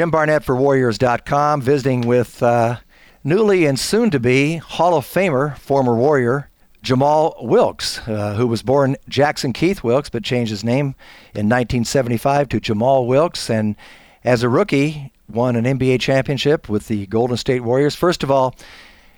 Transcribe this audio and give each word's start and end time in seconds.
Jim 0.00 0.10
Barnett 0.10 0.42
for 0.42 0.56
Warriors.com, 0.56 1.60
visiting 1.60 2.00
with 2.00 2.42
uh, 2.42 2.78
newly 3.22 3.66
and 3.66 3.78
soon 3.78 4.08
to 4.08 4.18
be 4.18 4.56
Hall 4.56 4.96
of 4.96 5.04
Famer, 5.04 5.58
former 5.58 5.94
Warrior, 5.94 6.48
Jamaal 6.82 7.44
Wilkes, 7.44 7.98
uh, 8.08 8.32
who 8.32 8.46
was 8.46 8.62
born 8.62 8.96
Jackson 9.10 9.52
Keith 9.52 9.84
Wilkes 9.84 10.08
but 10.08 10.24
changed 10.24 10.48
his 10.48 10.64
name 10.64 10.94
in 11.34 11.50
1975 11.50 12.48
to 12.48 12.60
Jamaal 12.60 13.06
Wilkes. 13.06 13.50
And 13.50 13.76
as 14.24 14.42
a 14.42 14.48
rookie, 14.48 15.12
won 15.28 15.54
an 15.54 15.66
NBA 15.66 16.00
championship 16.00 16.70
with 16.70 16.88
the 16.88 17.04
Golden 17.04 17.36
State 17.36 17.60
Warriors. 17.60 17.94
First 17.94 18.22
of 18.22 18.30
all, 18.30 18.54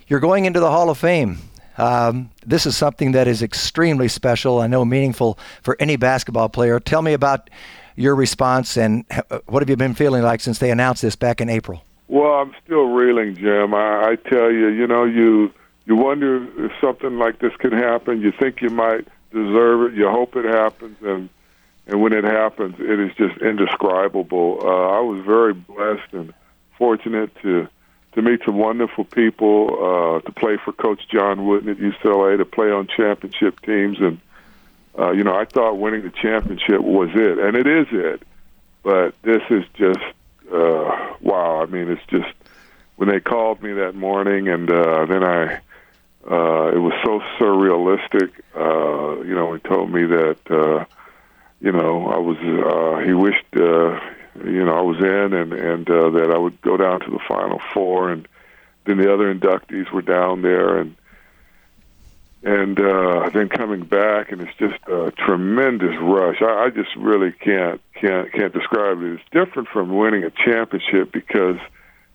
you're 0.09 0.19
going 0.19 0.47
into 0.47 0.59
the 0.59 0.73
Hall 0.73 0.91
of 0.91 0.99
Fame. 0.99 1.39
Um, 1.79 2.31
this 2.45 2.67
is 2.67 2.77
something 2.77 3.13
that 3.13 3.29
is 3.29 3.41
extremely 3.41 4.09
special, 4.09 4.59
I 4.61 4.67
know 4.67 4.85
meaningful 4.85 5.39
for 5.63 5.77
any 5.79 5.95
basketball 5.95 6.49
player. 6.49 6.81
Tell 6.81 7.03
me 7.03 7.13
about 7.13 7.51
your 7.97 8.15
response 8.15 8.77
and 8.77 9.05
what 9.47 9.63
have 9.63 9.71
you 9.71 9.77
been 9.77 9.95
feeling 9.95 10.23
like 10.23 10.41
since 10.41 10.59
they 10.59 10.71
announced 10.71 11.03
this 11.03 11.17
back 11.17 11.41
in 11.41 11.49
April? 11.49 11.83
Well, 12.09 12.33
I'm 12.35 12.55
still 12.65 12.89
reeling, 12.89 13.37
Jim. 13.37 13.75
I, 13.75 14.11
I 14.11 14.17
tell 14.17 14.51
you, 14.51 14.69
you 14.69 14.87
know, 14.87 15.05
you 15.05 15.53
you 15.87 15.97
wonder 15.97 16.47
if 16.65 16.73
something 16.81 17.19
like 17.19 17.41
this 17.41 17.55
can 17.57 17.73
happen. 17.73 18.21
You 18.21 18.33
think 18.33 18.61
you 18.61 18.71
might 18.71 19.07
deserve 19.33 19.93
it. 19.93 19.97
You 19.97 20.09
hope 20.09 20.37
it 20.37 20.45
happens, 20.45 20.97
and 21.03 21.29
and 21.87 22.01
when 22.01 22.13
it 22.13 22.25
happens, 22.25 22.77
it 22.79 23.01
is 23.01 23.11
just 23.17 23.41
indescribable. 23.41 24.61
Uh, 24.63 24.99
I 24.99 25.01
was 25.01 25.25
very 25.25 25.55
blessed 25.55 26.13
and 26.13 26.35
fortunate 26.79 27.35
to 27.43 27.69
to 28.15 28.23
meet 28.23 28.41
some 28.45 28.59
wonderful 28.59 29.05
people, 29.05 29.71
uh, 29.71 30.21
to 30.21 30.33
play 30.33 30.59
for 30.63 30.73
Coach 30.73 31.09
John 31.09 31.47
Wooden 31.47 31.71
at 31.71 31.79
UCLA, 31.79 32.37
to 32.37 32.45
play 32.45 32.71
on 32.71 32.87
championship 32.87 33.61
teams, 33.63 33.99
and 34.01 34.21
uh, 34.99 35.13
you 35.13 35.25
know, 35.25 35.35
I 35.35 35.45
thought 35.45 35.79
winning 35.79 36.03
the 36.03 36.11
championship 36.11 36.81
was 36.81 37.11
it, 37.15 37.39
and 37.39 37.57
it 37.57 37.67
is 37.67 37.87
it. 37.91 38.23
But 38.83 39.15
this 39.23 39.43
is 39.49 39.65
just 39.75 40.01
uh, 40.53 41.15
wow. 41.21 41.63
I 41.63 41.67
mean, 41.67 41.89
it's 41.91 42.05
just 42.09 42.33
when 42.97 43.09
they 43.09 43.21
called 43.21 43.63
me 43.63 43.73
that 43.75 43.95
morning, 43.95 44.49
and 44.49 44.71
uh, 44.71 45.07
then 45.07 45.25
I. 45.25 45.61
Uh, 46.25 46.71
it 46.73 46.79
was 46.79 46.93
so 47.05 47.19
surrealistic. 47.37 48.31
Uh, 48.55 49.23
you 49.25 49.35
know, 49.35 49.55
he 49.55 49.61
told 49.61 49.91
me 49.91 50.05
that 50.05 50.39
uh, 50.49 50.85
you 51.61 51.73
know 51.73 52.07
I 52.07 52.19
was. 52.19 52.37
Uh, 52.39 53.05
he 53.05 53.13
wished 53.13 53.45
uh, 53.57 53.99
you 54.45 54.65
know 54.65 54.77
I 54.77 54.83
was 54.83 54.99
in, 54.99 55.33
and 55.33 55.53
and 55.53 55.91
uh, 55.91 56.11
that 56.11 56.31
I 56.31 56.39
would 56.39 56.61
go 56.63 56.77
down 56.77 57.01
to 57.01 57.11
the 57.11 57.19
final 57.27 57.61
four, 57.75 58.11
and 58.11 58.29
then 58.85 58.99
the 58.99 59.13
other 59.13 59.35
inductees 59.35 59.91
were 59.91 60.03
down 60.03 60.43
there, 60.43 60.79
and 60.79 60.95
and 62.45 62.81
uh, 62.81 63.31
then 63.33 63.49
coming 63.49 63.85
back, 63.85 64.33
and 64.33 64.43
it's 64.43 64.57
just 64.59 64.83
a 64.89 65.13
tremendous 65.13 65.97
rush. 66.01 66.43
I, 66.43 66.65
I 66.65 66.71
just 66.71 66.95
really 66.97 67.33
can't 67.33 67.81
can't 67.95 68.33
can't 68.33 68.53
describe 68.53 69.01
it. 69.03 69.13
It's 69.13 69.23
different 69.31 69.69
from 69.69 69.97
winning 69.97 70.25
a 70.25 70.31
championship 70.31 71.13
because 71.13 71.57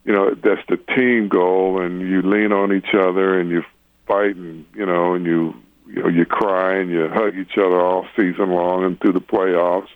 you 0.04 0.12
know 0.12 0.34
that's 0.34 0.66
the 0.68 0.76
team 0.76 1.28
goal, 1.28 1.80
and 1.80 2.02
you 2.02 2.20
lean 2.22 2.52
on 2.52 2.74
each 2.74 2.94
other, 2.94 3.40
and 3.40 3.48
you 3.50 3.62
fight, 4.06 4.36
and 4.36 4.66
you 4.74 4.84
know, 4.84 5.14
and 5.14 5.24
you 5.24 5.54
you 5.86 6.02
know 6.02 6.08
you 6.08 6.26
cry 6.26 6.76
and 6.76 6.90
you 6.90 7.08
hug 7.08 7.36
each 7.36 7.56
other 7.56 7.80
all 7.80 8.06
season 8.14 8.50
long 8.50 8.84
and 8.84 9.00
through 9.00 9.12
the 9.12 9.20
playoffs. 9.20 9.88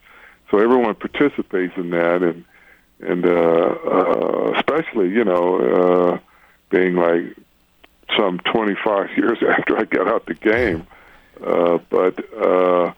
So 0.50 0.58
everyone 0.58 0.94
participates 0.94 1.74
in 1.76 1.90
that, 1.90 2.22
and 2.22 2.44
and 3.00 3.26
uh, 3.26 3.74
uh, 3.90 4.52
especially 4.56 5.10
you 5.10 5.24
know 5.24 5.56
uh, 5.58 6.18
being 6.70 6.94
like 6.94 7.36
some 8.16 8.38
25 8.40 9.10
years 9.16 9.38
after 9.42 9.78
I 9.78 9.84
got 9.84 10.08
out 10.08 10.26
the 10.26 10.34
game. 10.34 10.86
Uh, 11.44 11.78
but 11.90 12.24
uh, 12.34 12.92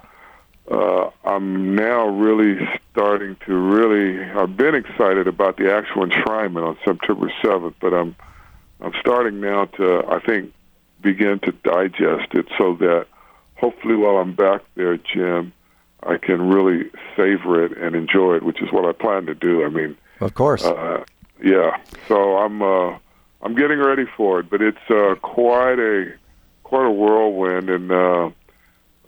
uh, 0.71 1.11
I'm 1.25 1.75
now 1.75 2.09
really 2.09 2.69
starting 2.91 3.37
to 3.47 3.55
really. 3.55 4.23
I've 4.23 4.57
been 4.57 4.75
excited 4.75 5.29
about 5.29 5.57
the 5.57 5.73
actual 5.73 6.07
enshrinement 6.07 6.67
on 6.67 6.77
September 6.85 7.33
7th, 7.43 7.75
but 7.81 7.95
I'm 7.95 8.17
I'm 8.81 8.93
starting 9.01 9.41
now 9.41 9.67
to 9.67 10.05
I 10.09 10.21
think 10.21 10.53
begin 11.01 11.39
to 11.41 11.53
digest 11.53 12.35
it 12.35 12.47
so 12.59 12.75
that 12.77 13.07
hopefully 13.57 13.97
while 13.97 14.17
I'm 14.17 14.35
back 14.35 14.63
there, 14.75 14.97
Jim, 14.97 15.53
I 16.03 16.17
can 16.17 16.49
really 16.49 16.91
savor 17.17 17.65
it 17.65 17.77
and 17.77 17.95
enjoy 17.95 18.37
it, 18.37 18.43
which 18.43 18.61
is 18.63 18.73
what 18.73 18.85
I 18.85 18.93
plan 18.93 19.27
to 19.27 19.35
do. 19.35 19.65
I 19.65 19.69
mean, 19.69 19.97
of 20.21 20.35
course, 20.35 20.65
uh, 20.65 21.05
yeah. 21.43 21.79
So 22.09 22.37
I'm. 22.39 22.63
Uh, 22.63 22.99
I'm 23.45 23.55
getting 23.55 23.79
ready 23.79 24.07
for 24.17 24.41
it, 24.41 24.49
but 24.49 24.63
it's 24.63 24.91
uh, 24.91 25.17
quite 25.21 25.79
a 25.79 26.15
quite 26.63 26.87
a 26.87 26.91
whirlwind, 26.91 27.69
and 27.69 27.93
uh, 27.93 28.31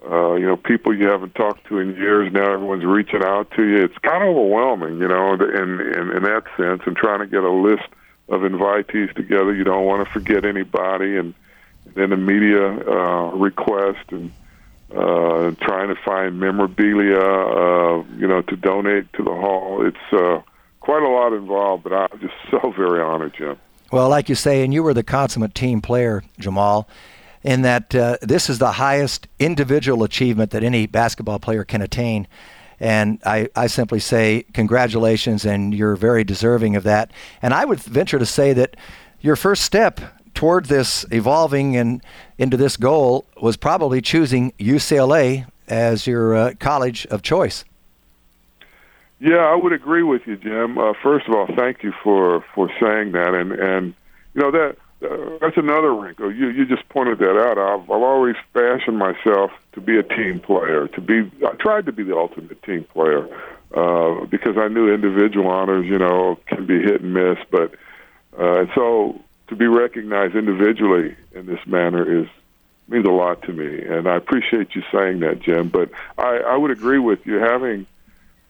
uh, 0.08 0.34
you 0.34 0.46
know, 0.46 0.56
people 0.56 0.94
you 0.94 1.06
haven't 1.06 1.34
talked 1.34 1.66
to 1.68 1.78
in 1.78 1.96
years 1.96 2.30
now. 2.32 2.52
Everyone's 2.52 2.84
reaching 2.84 3.22
out 3.24 3.50
to 3.52 3.64
you. 3.64 3.82
It's 3.82 3.96
kind 3.98 4.22
of 4.22 4.36
overwhelming, 4.36 4.98
you 4.98 5.08
know, 5.08 5.32
in 5.32 5.40
in, 5.40 6.10
in 6.16 6.22
that 6.24 6.44
sense, 6.56 6.82
and 6.84 6.94
trying 6.94 7.20
to 7.20 7.26
get 7.26 7.44
a 7.44 7.50
list 7.50 7.88
of 8.28 8.42
invitees 8.42 9.14
together. 9.14 9.54
You 9.54 9.64
don't 9.64 9.86
want 9.86 10.06
to 10.06 10.12
forget 10.12 10.44
anybody, 10.44 11.16
and 11.16 11.32
then 11.94 12.10
the 12.10 12.16
media 12.18 12.66
uh, 12.66 13.30
request 13.30 14.04
and 14.10 14.30
uh, 14.94 15.52
trying 15.62 15.88
to 15.88 15.96
find 16.04 16.38
memorabilia, 16.38 17.18
uh, 17.18 18.04
you 18.18 18.28
know, 18.28 18.42
to 18.42 18.56
donate 18.56 19.10
to 19.14 19.22
the 19.22 19.34
hall. 19.34 19.84
It's 19.84 20.12
uh, 20.12 20.42
quite 20.80 21.02
a 21.02 21.08
lot 21.08 21.32
involved, 21.32 21.84
but 21.84 21.94
I'm 21.94 22.20
just 22.20 22.34
so 22.50 22.70
very 22.76 23.00
honored, 23.00 23.34
Jim. 23.34 23.58
Well, 23.92 24.08
like 24.08 24.28
you 24.28 24.34
say, 24.34 24.64
and 24.64 24.74
you 24.74 24.82
were 24.82 24.94
the 24.94 25.04
consummate 25.04 25.54
team 25.54 25.80
player, 25.80 26.24
Jamaal, 26.40 26.86
in 27.42 27.62
that 27.62 27.94
uh, 27.94 28.16
this 28.20 28.50
is 28.50 28.58
the 28.58 28.72
highest 28.72 29.28
individual 29.38 30.02
achievement 30.02 30.50
that 30.50 30.64
any 30.64 30.86
basketball 30.86 31.38
player 31.38 31.64
can 31.64 31.80
attain. 31.82 32.26
And 32.80 33.20
I, 33.24 33.48
I 33.54 33.68
simply 33.68 34.00
say 34.00 34.44
congratulations, 34.52 35.44
and 35.46 35.72
you're 35.72 35.96
very 35.96 36.24
deserving 36.24 36.74
of 36.74 36.82
that. 36.82 37.12
And 37.40 37.54
I 37.54 37.64
would 37.64 37.80
venture 37.80 38.18
to 38.18 38.26
say 38.26 38.52
that 38.54 38.76
your 39.20 39.36
first 39.36 39.62
step 39.62 40.00
toward 40.34 40.66
this 40.66 41.06
evolving 41.10 41.76
and 41.76 42.02
into 42.36 42.56
this 42.56 42.76
goal 42.76 43.26
was 43.40 43.56
probably 43.56 44.00
choosing 44.00 44.52
UCLA 44.58 45.46
as 45.68 46.06
your 46.06 46.34
uh, 46.34 46.52
college 46.58 47.06
of 47.06 47.22
choice. 47.22 47.64
Yeah, 49.18 49.38
I 49.38 49.54
would 49.54 49.72
agree 49.72 50.02
with 50.02 50.22
you, 50.26 50.36
Jim. 50.36 50.76
Uh, 50.78 50.92
first 51.02 51.26
of 51.26 51.34
all, 51.34 51.46
thank 51.56 51.82
you 51.82 51.92
for 52.02 52.44
for 52.54 52.68
saying 52.80 53.12
that, 53.12 53.34
and 53.34 53.52
and 53.52 53.94
you 54.34 54.42
know 54.42 54.50
that 54.50 54.76
uh, 55.02 55.38
that's 55.40 55.56
another 55.56 55.94
wrinkle. 55.94 56.32
You 56.32 56.48
you 56.48 56.66
just 56.66 56.86
pointed 56.90 57.18
that 57.20 57.38
out. 57.38 57.56
I've, 57.58 57.82
I've 57.90 58.02
always 58.02 58.36
fashioned 58.52 58.98
myself 58.98 59.50
to 59.72 59.80
be 59.80 59.98
a 59.98 60.02
team 60.02 60.40
player. 60.40 60.88
To 60.88 61.00
be, 61.00 61.30
I 61.46 61.52
tried 61.58 61.86
to 61.86 61.92
be 61.92 62.02
the 62.02 62.16
ultimate 62.16 62.62
team 62.62 62.84
player 62.92 63.26
uh, 63.74 64.26
because 64.26 64.58
I 64.58 64.68
knew 64.68 64.92
individual 64.92 65.48
honors, 65.48 65.86
you 65.86 65.98
know, 65.98 66.38
can 66.46 66.66
be 66.66 66.80
hit 66.80 67.00
and 67.00 67.14
miss. 67.14 67.38
But 67.50 67.74
uh, 68.38 68.60
and 68.60 68.68
so 68.74 69.20
to 69.48 69.56
be 69.56 69.66
recognized 69.66 70.34
individually 70.34 71.16
in 71.32 71.46
this 71.46 71.60
manner 71.66 72.22
is 72.22 72.28
means 72.88 73.06
a 73.06 73.10
lot 73.10 73.42
to 73.42 73.52
me, 73.52 73.82
and 73.82 74.06
I 74.06 74.16
appreciate 74.16 74.74
you 74.74 74.82
saying 74.92 75.20
that, 75.20 75.40
Jim. 75.40 75.68
But 75.68 75.90
I, 76.18 76.38
I 76.38 76.56
would 76.56 76.70
agree 76.70 76.98
with 76.98 77.26
you 77.26 77.36
having, 77.36 77.86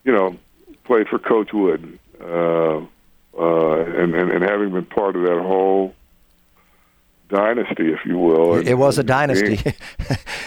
you 0.05 0.13
know, 0.13 0.37
played 0.87 1.09
for 1.09 1.19
Coach 1.19 1.53
Wood, 1.53 1.99
uh, 2.21 2.79
uh, 2.79 2.81
and, 3.39 4.15
and 4.15 4.31
and 4.31 4.43
having 4.43 4.73
been 4.73 4.87
part 4.87 5.17
of 5.17 5.23
that 5.23 5.41
whole 5.43 5.95
dynasty, 7.29 7.93
if 7.93 8.01
you 8.05 8.19
will. 8.19 8.55
It 8.55 8.75
was 8.75 8.99
a 8.99 9.03
dynasty. 9.03 9.61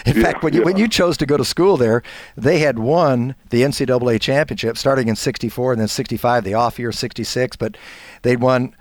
In 0.06 0.16
yeah, 0.16 0.22
fact, 0.22 0.42
when 0.42 0.54
you 0.54 0.60
yeah. 0.60 0.64
when 0.64 0.76
you 0.76 0.88
chose 0.88 1.16
to 1.18 1.26
go 1.26 1.36
to 1.36 1.44
school 1.44 1.76
there, 1.76 2.02
they 2.36 2.60
had 2.60 2.78
won 2.78 3.34
the 3.50 3.62
NCAA 3.62 4.20
championship 4.20 4.78
starting 4.78 5.08
in 5.08 5.16
'64 5.16 5.72
and 5.72 5.80
then 5.80 5.88
'65, 5.88 6.42
the 6.42 6.54
off 6.54 6.78
year 6.78 6.90
'66, 6.90 7.56
but 7.56 7.76
they'd 8.22 8.40
won 8.40 8.74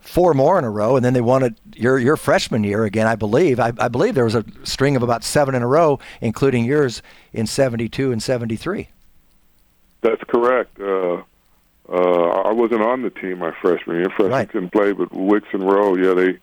four 0.00 0.34
more 0.34 0.58
in 0.58 0.64
a 0.64 0.70
row, 0.70 0.96
and 0.96 1.04
then 1.04 1.12
they 1.12 1.20
won 1.20 1.44
it 1.44 1.54
your 1.74 1.98
your 1.98 2.16
freshman 2.16 2.64
year 2.64 2.84
again, 2.84 3.06
I 3.06 3.14
believe. 3.14 3.60
I, 3.60 3.72
I 3.78 3.88
believe 3.88 4.14
there 4.14 4.24
was 4.24 4.34
a 4.34 4.44
string 4.64 4.96
of 4.96 5.02
about 5.02 5.22
seven 5.22 5.54
in 5.54 5.62
a 5.62 5.68
row, 5.68 6.00
including 6.20 6.64
yours 6.64 7.02
in 7.32 7.46
'72 7.46 8.10
and 8.10 8.22
'73. 8.22 8.88
That's 10.04 10.22
correct. 10.28 10.78
Uh, 10.78 11.22
uh, 11.88 12.42
I 12.44 12.52
wasn't 12.52 12.82
on 12.82 13.00
the 13.00 13.08
team 13.08 13.38
my 13.38 13.52
freshman 13.62 13.96
year. 13.96 14.10
Freshman 14.10 14.30
right. 14.30 14.48
couldn't 14.48 14.70
play, 14.70 14.92
but 14.92 15.10
Wicks 15.14 15.48
and 15.52 15.62
Rowe, 15.62 15.96
yeah, 15.96 16.12
they 16.12 16.38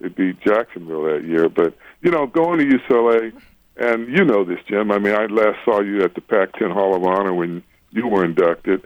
they 0.00 0.08
beat 0.08 0.40
Jacksonville 0.40 1.04
that 1.04 1.24
year. 1.24 1.48
But 1.48 1.76
you 2.02 2.10
know, 2.10 2.26
going 2.26 2.58
to 2.58 2.78
UCLA, 2.78 3.32
and 3.76 4.08
you 4.08 4.24
know 4.24 4.44
this, 4.44 4.58
Jim. 4.68 4.90
I 4.90 4.98
mean, 4.98 5.14
I 5.14 5.26
last 5.26 5.58
saw 5.64 5.80
you 5.80 6.02
at 6.02 6.16
the 6.16 6.20
Pac-10 6.22 6.72
Hall 6.72 6.96
of 6.96 7.04
Honor 7.04 7.32
when 7.32 7.62
you 7.92 8.08
were 8.08 8.24
inducted. 8.24 8.84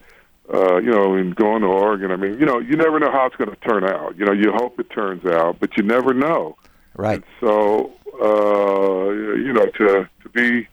Uh, 0.52 0.76
you 0.76 0.90
know, 0.90 1.14
and 1.14 1.34
going 1.36 1.60
to 1.60 1.68
Oregon. 1.68 2.10
I 2.10 2.16
mean, 2.16 2.38
you 2.38 2.46
know, 2.46 2.58
you 2.58 2.74
never 2.74 2.98
know 2.98 3.10
how 3.10 3.26
it's 3.26 3.36
going 3.36 3.50
to 3.50 3.56
turn 3.56 3.84
out. 3.84 4.16
You 4.16 4.24
know, 4.24 4.32
you 4.32 4.50
hope 4.54 4.80
it 4.80 4.88
turns 4.88 5.26
out, 5.26 5.60
but 5.60 5.76
you 5.76 5.82
never 5.82 6.14
know. 6.14 6.56
Right. 6.96 7.16
And 7.16 7.24
so, 7.38 7.92
uh, 8.14 9.10
you 9.10 9.52
know, 9.52 9.66
to 9.66 10.08
to 10.22 10.28
be 10.30 10.66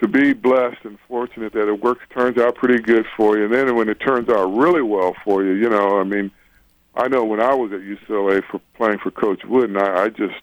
to 0.00 0.08
be 0.08 0.32
blessed 0.32 0.84
and 0.84 0.98
fortunate 1.08 1.52
that 1.52 1.68
it 1.68 1.82
works 1.82 2.04
turns 2.10 2.38
out 2.38 2.54
pretty 2.54 2.80
good 2.82 3.06
for 3.16 3.36
you. 3.36 3.44
And 3.44 3.52
then 3.52 3.74
when 3.74 3.88
it 3.88 3.98
turns 4.00 4.28
out 4.28 4.46
really 4.56 4.82
well 4.82 5.14
for 5.24 5.44
you, 5.44 5.52
you 5.52 5.68
know, 5.68 5.98
I 5.98 6.04
mean, 6.04 6.30
I 6.94 7.08
know 7.08 7.24
when 7.24 7.40
I 7.40 7.54
was 7.54 7.72
at 7.72 7.80
UCLA 7.80 8.42
for 8.50 8.60
playing 8.74 8.98
for 8.98 9.10
Coach 9.10 9.44
Wood, 9.44 9.70
and 9.70 9.78
I, 9.78 10.04
I 10.04 10.08
just, 10.08 10.40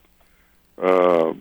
uh, 0.81 1.34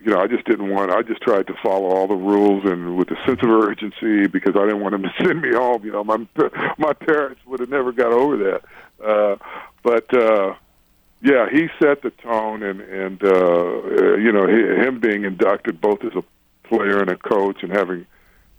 you 0.00 0.10
know, 0.10 0.20
I 0.20 0.26
just 0.26 0.44
didn't 0.44 0.70
want. 0.70 0.90
I 0.90 1.02
just 1.02 1.22
tried 1.22 1.46
to 1.46 1.54
follow 1.62 1.86
all 1.86 2.06
the 2.06 2.14
rules 2.14 2.64
and 2.64 2.96
with 2.96 3.10
a 3.10 3.16
sense 3.26 3.40
of 3.42 3.48
urgency 3.48 4.26
because 4.26 4.54
I 4.56 4.64
didn't 4.64 4.80
want 4.80 4.94
him 4.94 5.02
to 5.02 5.12
send 5.24 5.40
me 5.40 5.52
home. 5.52 5.84
You 5.84 5.92
know, 5.92 6.04
my 6.04 6.26
my 6.78 6.92
parents 6.92 7.40
would 7.46 7.60
have 7.60 7.70
never 7.70 7.92
got 7.92 8.12
over 8.12 8.36
that. 8.36 8.62
Uh, 9.02 9.36
but 9.82 10.14
uh, 10.14 10.54
yeah, 11.22 11.48
he 11.50 11.68
set 11.82 12.02
the 12.02 12.10
tone, 12.10 12.62
and 12.62 12.80
and 12.80 13.24
uh, 13.24 14.16
you 14.16 14.30
know, 14.30 14.46
him 14.46 15.00
being 15.00 15.24
inducted 15.24 15.80
both 15.80 16.04
as 16.04 16.12
a 16.14 16.22
player 16.64 17.00
and 17.00 17.10
a 17.10 17.16
coach, 17.16 17.62
and 17.62 17.72
having 17.72 18.06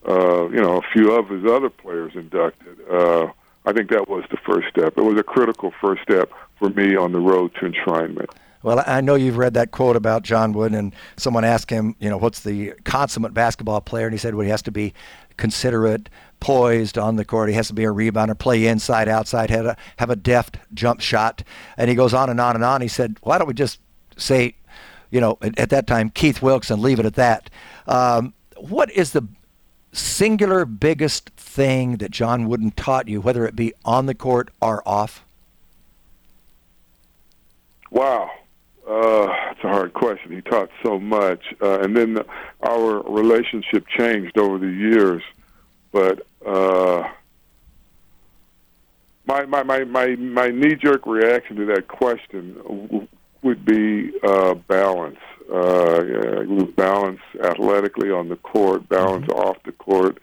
uh, 0.07 0.47
you 0.49 0.61
know 0.61 0.77
a 0.77 0.81
few 0.93 1.11
of 1.11 1.29
his 1.29 1.45
other 1.45 1.69
players 1.69 2.13
inducted. 2.15 2.77
Uh, 2.89 3.27
I 3.65 3.73
think 3.73 3.89
that 3.89 4.07
was 4.07 4.23
the 4.29 4.37
first 4.37 4.67
step. 4.69 4.97
It 4.97 5.01
was 5.01 5.19
a 5.19 5.23
critical 5.23 5.73
first 5.81 6.03
step 6.03 6.31
for 6.59 6.69
me 6.69 6.95
on 6.95 7.11
the 7.11 7.19
road 7.19 7.53
to 7.55 7.65
enshrinement. 7.65 8.29
Well, 8.65 8.83
I 8.87 9.01
know 9.01 9.13
you've 9.13 9.37
read 9.37 9.53
that 9.53 9.69
quote 9.69 9.95
about 9.95 10.23
John 10.23 10.51
Wooden, 10.51 10.75
and 10.75 10.95
someone 11.17 11.45
asked 11.45 11.69
him, 11.69 11.95
you 11.99 12.09
know, 12.09 12.17
what's 12.17 12.39
the 12.39 12.73
consummate 12.83 13.31
basketball 13.31 13.79
player? 13.79 14.07
And 14.07 14.13
he 14.13 14.17
said, 14.17 14.33
well, 14.33 14.43
he 14.43 14.49
has 14.49 14.63
to 14.63 14.71
be 14.71 14.91
considerate, 15.37 16.09
poised 16.39 16.97
on 16.97 17.15
the 17.15 17.25
court. 17.25 17.49
He 17.49 17.55
has 17.55 17.67
to 17.67 17.75
be 17.75 17.83
a 17.83 17.89
rebounder, 17.89 18.37
play 18.37 18.65
inside, 18.65 19.07
outside, 19.07 19.51
have 19.51 19.67
a, 19.67 19.77
have 19.97 20.09
a 20.09 20.15
deft 20.15 20.57
jump 20.73 20.99
shot. 20.99 21.43
And 21.77 21.91
he 21.91 21.95
goes 21.95 22.11
on 22.11 22.27
and 22.31 22.41
on 22.41 22.55
and 22.55 22.63
on. 22.63 22.81
He 22.81 22.87
said, 22.87 23.17
why 23.21 23.37
don't 23.37 23.47
we 23.47 23.53
just 23.53 23.79
say, 24.17 24.55
you 25.11 25.21
know, 25.21 25.37
at, 25.41 25.57
at 25.59 25.69
that 25.69 25.87
time, 25.87 26.09
Keith 26.09 26.41
Wilkes 26.41 26.69
and 26.69 26.81
leave 26.81 26.99
it 26.99 27.05
at 27.05 27.15
that? 27.15 27.49
Um, 27.87 28.33
what 28.57 28.91
is 28.91 29.11
the 29.11 29.27
singular 29.91 30.65
biggest 30.65 31.29
thing 31.31 31.97
that 31.97 32.11
John 32.11 32.47
Wooden 32.47 32.71
taught 32.71 33.07
you, 33.07 33.21
whether 33.21 33.45
it 33.45 33.55
be 33.55 33.73
on 33.83 34.05
the 34.05 34.15
court 34.15 34.49
or 34.61 34.87
off? 34.87 35.25
Wow. 37.91 38.29
Uh, 38.87 39.27
it's 39.51 39.63
a 39.63 39.69
hard 39.69 39.93
question. 39.93 40.31
He 40.31 40.41
taught 40.41 40.69
so 40.83 40.99
much, 40.99 41.41
uh, 41.59 41.79
and 41.79 41.97
then 41.97 42.13
the, 42.13 42.25
our 42.61 43.01
relationship 43.01 43.87
changed 43.87 44.37
over 44.37 44.59
the 44.59 44.67
years. 44.67 45.23
But 45.91 46.27
uh, 46.45 47.09
my 49.25 49.45
my 49.45 49.63
my 49.63 49.85
my, 49.85 50.15
my 50.15 50.49
knee 50.49 50.75
jerk 50.75 51.07
reaction 51.07 51.55
to 51.55 51.65
that 51.65 51.87
question 51.87 53.07
would 53.45 53.63
be 53.63 54.11
uh, 54.23 54.55
balance. 54.55 55.19
Uh, 55.53 56.03
yeah, 56.03 56.63
balance 56.75 57.19
athletically 57.43 58.09
on 58.09 58.29
the 58.29 58.35
court, 58.37 58.89
balance 58.89 59.27
mm-hmm. 59.27 59.39
off 59.39 59.57
the 59.63 59.71
court, 59.71 60.17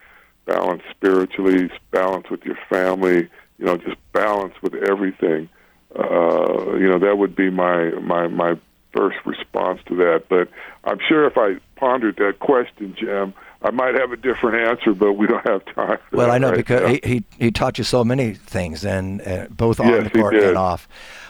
balance 0.46 0.82
spiritually, 0.90 1.70
balance 1.92 2.28
with 2.28 2.44
your 2.44 2.58
family. 2.68 3.28
You 3.58 3.66
know, 3.66 3.76
just 3.76 3.96
balance 4.12 4.54
with 4.60 4.74
everything. 4.74 5.48
Uh, 5.96 6.74
you 6.74 6.88
know, 6.88 6.98
that 6.98 7.16
would 7.16 7.36
be 7.36 7.50
my 7.50 7.90
my 8.00 8.26
my 8.26 8.58
first 8.92 9.18
response 9.24 9.80
to 9.86 9.96
that. 9.96 10.24
But 10.28 10.48
I'm 10.84 10.98
sure 11.08 11.26
if 11.26 11.36
I 11.36 11.56
pondered 11.76 12.16
that 12.16 12.38
question, 12.40 12.94
Jim, 12.98 13.34
I 13.62 13.70
might 13.70 13.94
have 13.94 14.12
a 14.12 14.16
different 14.16 14.66
answer, 14.66 14.92
but 14.92 15.12
we 15.12 15.26
don't 15.26 15.46
have 15.46 15.64
time. 15.66 15.98
well, 16.12 16.30
I 16.30 16.38
know 16.38 16.50
right 16.50 16.56
because 16.56 16.90
he, 16.90 17.00
he, 17.04 17.24
he 17.38 17.50
taught 17.50 17.78
you 17.78 17.84
so 17.84 18.04
many 18.04 18.34
things, 18.34 18.84
and 18.84 19.20
uh, 19.26 19.46
both 19.50 19.80
on 19.80 19.88
yes, 19.88 20.04
the 20.04 20.18
court 20.18 20.34
and 20.34 20.56
off. 20.56 20.88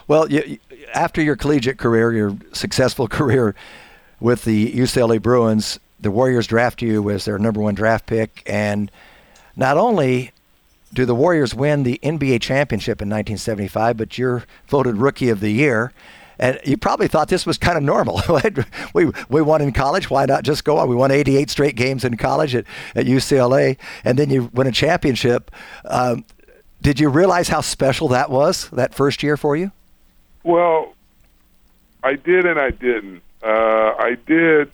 Well, 0.09 0.31
you, 0.31 0.59
after 0.95 1.23
your 1.23 1.37
collegiate 1.37 1.79
career, 1.79 2.13
your 2.13 2.37
successful 2.53 3.09
career 3.19 3.55
with 4.21 4.45
the 4.45 4.73
UCLA 4.73 5.21
Bruins, 5.21 5.79
the 6.01 6.11
Warriors 6.11 6.47
draft 6.47 6.83
you 6.83 7.11
as 7.11 7.25
their 7.25 7.39
number 7.39 7.61
one 7.61 7.75
draft 7.75 8.07
pick, 8.07 8.43
and 8.47 8.91
not 9.57 9.77
only 9.77 10.33
do 10.95 11.05
the 11.07 11.15
Warriors 11.15 11.55
win 11.55 11.83
the 11.83 11.99
NBA 12.03 12.41
championship 12.41 13.01
in 13.01 13.09
1975, 13.09 13.97
but 13.97 14.19
you're 14.19 14.45
voted 14.69 14.97
Rookie 14.97 15.29
of 15.29 15.41
the 15.41 15.51
Year. 15.51 15.93
And 16.39 16.59
you 16.65 16.77
probably 16.77 17.09
thought 17.09 17.29
this 17.29 17.47
was 17.47 17.59
kind 17.59 17.77
of 17.77 17.85
normal. 17.85 18.21
we, 18.95 19.11
we 19.29 19.43
won 19.43 19.63
in 19.63 19.73
college. 19.73 20.11
Why 20.11 20.27
not 20.27 20.45
just 20.45 20.65
go 20.65 20.79
on? 20.79 20.89
We 20.89 20.97
won 20.97 21.11
88 21.11 21.51
straight 21.51 21.77
games 21.77 22.05
in 22.05 22.17
college 22.17 22.55
at, 22.55 22.65
at 22.95 23.07
UCLA, 23.07 23.79
and 24.05 24.19
then 24.19 24.31
you 24.31 24.51
win 24.53 24.67
a 24.67 24.73
championship. 24.73 25.51
Um, 25.85 26.25
did 26.81 26.99
you 26.99 27.09
realize 27.09 27.49
how 27.49 27.61
special 27.61 28.09
that 28.09 28.31
was, 28.31 28.69
that 28.71 28.95
first 28.95 29.23
year 29.23 29.37
for 29.37 29.57
you? 29.57 29.71
Well, 30.43 30.95
I 32.03 32.15
did 32.15 32.45
and 32.47 32.59
I 32.59 32.71
didn't. 32.71 33.23
Uh, 33.43 33.95
I 33.99 34.17
did 34.27 34.71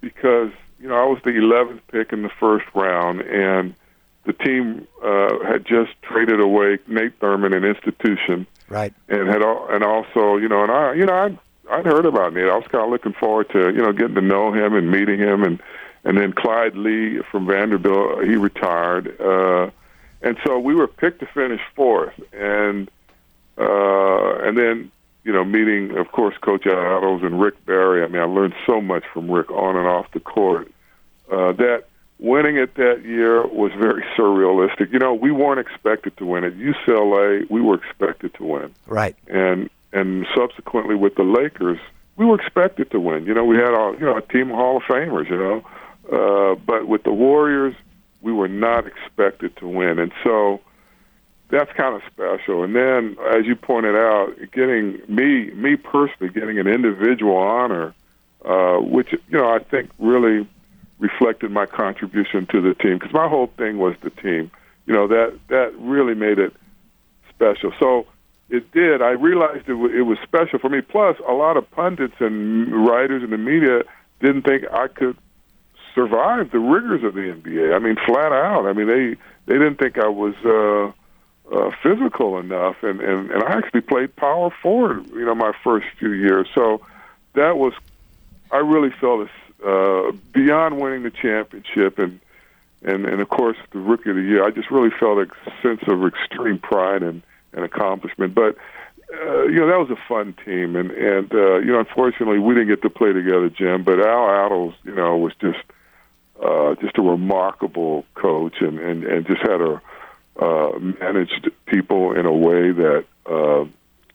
because, 0.00 0.52
you 0.80 0.88
know, 0.88 0.94
I 0.94 1.06
was 1.06 1.20
the 1.24 1.30
11th 1.30 1.80
pick 1.88 2.12
in 2.12 2.22
the 2.22 2.28
first 2.28 2.66
round, 2.74 3.20
and 3.22 3.74
the 4.24 4.32
team 4.32 4.86
uh, 5.02 5.38
had 5.44 5.64
just 5.64 5.90
traded 6.02 6.40
away 6.40 6.78
Nate 6.86 7.18
Thurmond, 7.20 7.56
an 7.56 7.64
institution, 7.64 8.46
right? 8.68 8.94
And 9.08 9.28
had 9.28 9.42
and 9.42 9.84
also, 9.84 10.36
you 10.36 10.48
know, 10.48 10.62
and 10.62 10.72
I, 10.72 10.94
you 10.94 11.06
know, 11.06 11.14
I 11.14 11.74
I'd 11.74 11.86
heard 11.86 12.06
about 12.06 12.34
Nate. 12.34 12.48
I 12.48 12.56
was 12.56 12.66
kind 12.70 12.84
of 12.84 12.90
looking 12.90 13.12
forward 13.12 13.50
to, 13.50 13.72
you 13.72 13.82
know, 13.82 13.92
getting 13.92 14.14
to 14.14 14.20
know 14.20 14.52
him 14.52 14.74
and 14.74 14.90
meeting 14.90 15.18
him, 15.18 15.42
and 15.42 15.60
and 16.04 16.16
then 16.16 16.32
Clyde 16.32 16.76
Lee 16.76 17.20
from 17.30 17.46
Vanderbilt, 17.46 18.24
he 18.24 18.36
retired, 18.36 19.20
uh, 19.20 19.70
and 20.20 20.36
so 20.44 20.58
we 20.58 20.74
were 20.74 20.88
picked 20.88 21.20
to 21.20 21.26
finish 21.26 21.60
fourth, 21.74 22.14
and 22.32 22.90
uh, 23.58 24.38
and 24.38 24.56
then 24.56 24.90
you 25.24 25.32
know, 25.32 25.44
meeting 25.44 25.96
of 25.96 26.10
course 26.12 26.36
Coach 26.38 26.64
Attles 26.64 27.24
and 27.24 27.40
Rick 27.40 27.64
Barry. 27.64 28.04
I 28.04 28.08
mean, 28.08 28.20
I 28.20 28.24
learned 28.24 28.54
so 28.66 28.80
much 28.80 29.04
from 29.12 29.30
Rick 29.30 29.50
on 29.50 29.76
and 29.76 29.86
off 29.86 30.10
the 30.12 30.20
court. 30.20 30.70
Uh, 31.30 31.52
that 31.52 31.84
winning 32.22 32.56
it 32.56 32.76
that 32.76 33.04
year 33.04 33.44
was 33.46 33.72
very 33.72 34.04
surrealistic. 34.16 34.92
You 34.92 35.00
know, 35.00 35.12
we 35.12 35.32
weren't 35.32 35.58
expected 35.58 36.16
to 36.18 36.24
win 36.24 36.44
it. 36.44 36.56
UCLA, 36.56 37.50
we 37.50 37.60
were 37.60 37.74
expected 37.74 38.32
to 38.34 38.44
win. 38.44 38.72
Right. 38.86 39.16
And 39.26 39.68
and 39.92 40.26
subsequently 40.34 40.94
with 40.94 41.16
the 41.16 41.24
Lakers, 41.24 41.78
we 42.16 42.24
were 42.24 42.40
expected 42.40 42.90
to 42.92 43.00
win. 43.00 43.26
You 43.26 43.34
know, 43.34 43.44
we 43.44 43.56
had 43.56 43.74
our 43.74 43.94
you 43.94 44.06
know 44.06 44.16
a 44.16 44.22
team 44.22 44.50
of 44.50 44.56
Hall 44.56 44.76
of 44.78 44.84
Famers. 44.84 45.28
You 45.28 45.36
know, 45.36 45.64
uh, 46.10 46.54
but 46.54 46.86
with 46.86 47.02
the 47.02 47.12
Warriors, 47.12 47.74
we 48.22 48.32
were 48.32 48.48
not 48.48 48.86
expected 48.86 49.56
to 49.56 49.66
win, 49.66 49.98
and 49.98 50.12
so 50.22 50.60
that's 51.50 51.72
kind 51.72 51.94
of 51.94 52.02
special. 52.06 52.62
And 52.62 52.74
then, 52.74 53.16
as 53.34 53.46
you 53.46 53.56
pointed 53.56 53.96
out, 53.96 54.34
getting 54.52 55.02
me 55.08 55.50
me 55.50 55.76
personally 55.76 56.32
getting 56.32 56.58
an 56.58 56.68
individual 56.68 57.36
honor, 57.36 57.94
uh, 58.44 58.76
which 58.76 59.12
you 59.12 59.38
know 59.38 59.52
I 59.52 59.58
think 59.58 59.90
really 59.98 60.48
reflected 61.02 61.50
my 61.50 61.66
contribution 61.66 62.46
to 62.46 62.60
the 62.62 62.74
team 62.74 62.94
because 62.98 63.12
my 63.12 63.28
whole 63.28 63.48
thing 63.58 63.78
was 63.78 63.94
the 64.02 64.10
team. 64.10 64.50
You 64.86 64.94
know 64.94 65.08
that 65.08 65.38
that 65.48 65.74
really 65.78 66.14
made 66.14 66.38
it 66.38 66.54
special. 67.28 67.72
So 67.78 68.06
it 68.48 68.70
did. 68.72 69.02
I 69.02 69.10
realized 69.10 69.68
it, 69.68 69.72
w- 69.72 69.94
it 69.94 70.02
was 70.02 70.18
special 70.22 70.58
for 70.58 70.68
me. 70.68 70.80
Plus, 70.80 71.16
a 71.28 71.32
lot 71.32 71.56
of 71.56 71.68
pundits 71.72 72.14
and 72.20 72.86
writers 72.86 73.22
in 73.22 73.30
the 73.30 73.38
media 73.38 73.82
didn't 74.20 74.42
think 74.42 74.64
I 74.72 74.88
could 74.88 75.16
survive 75.94 76.52
the 76.52 76.60
rigors 76.60 77.02
of 77.02 77.14
the 77.14 77.20
NBA. 77.20 77.74
I 77.74 77.78
mean, 77.80 77.96
flat 78.06 78.32
out. 78.32 78.66
I 78.66 78.72
mean, 78.72 78.86
they 78.86 79.16
they 79.46 79.58
didn't 79.58 79.76
think 79.76 79.98
I 79.98 80.08
was 80.08 80.34
uh, 80.44 80.92
uh, 81.54 81.70
physical 81.82 82.38
enough, 82.38 82.76
and, 82.82 83.00
and 83.00 83.30
and 83.30 83.42
I 83.42 83.56
actually 83.56 83.80
played 83.80 84.14
power 84.14 84.50
forward. 84.62 85.04
You 85.08 85.24
know, 85.24 85.34
my 85.34 85.52
first 85.64 85.86
few 85.98 86.12
years. 86.12 86.46
So 86.54 86.80
that 87.34 87.58
was. 87.58 87.72
I 88.52 88.58
really 88.58 88.90
felt 89.00 89.26
uh, 89.64 90.12
beyond 90.32 90.80
winning 90.80 91.02
the 91.02 91.10
championship 91.10 91.98
and 91.98 92.20
and 92.82 93.06
and 93.06 93.20
of 93.20 93.28
course 93.28 93.56
the 93.72 93.78
rookie 93.78 94.10
of 94.10 94.16
the 94.16 94.22
year, 94.22 94.44
I 94.44 94.50
just 94.50 94.70
really 94.70 94.90
felt 94.90 95.18
a 95.18 95.26
sense 95.62 95.80
of 95.86 96.04
extreme 96.04 96.58
pride 96.58 97.02
and, 97.02 97.22
and 97.52 97.64
accomplishment. 97.64 98.34
But 98.34 98.56
uh, 99.12 99.44
you 99.44 99.60
know 99.60 99.66
that 99.66 99.78
was 99.78 99.90
a 99.90 100.08
fun 100.08 100.34
team, 100.44 100.76
and 100.76 100.90
and 100.90 101.32
uh, 101.32 101.58
you 101.58 101.72
know 101.72 101.80
unfortunately 101.80 102.38
we 102.38 102.54
didn't 102.54 102.68
get 102.68 102.82
to 102.82 102.90
play 102.90 103.12
together, 103.12 103.50
Jim. 103.50 103.84
But 103.84 104.00
Al 104.00 104.26
Attles, 104.26 104.74
you 104.84 104.94
know, 104.94 105.16
was 105.16 105.32
just 105.40 105.62
uh, 106.42 106.74
just 106.80 106.98
a 106.98 107.02
remarkable 107.02 108.04
coach, 108.14 108.56
and 108.60 108.78
and 108.78 109.04
and 109.04 109.26
just 109.26 109.42
had 109.42 109.60
a 109.60 109.80
uh, 110.40 110.78
managed 110.78 111.50
people 111.66 112.12
in 112.18 112.26
a 112.26 112.32
way 112.32 112.72
that 112.72 113.04
uh, 113.26 113.64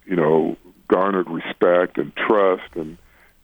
you 0.05 0.15
know 0.15 0.57
garnered 0.87 1.29
respect 1.29 1.97
and 1.97 2.15
trust 2.15 2.75
and 2.75 2.97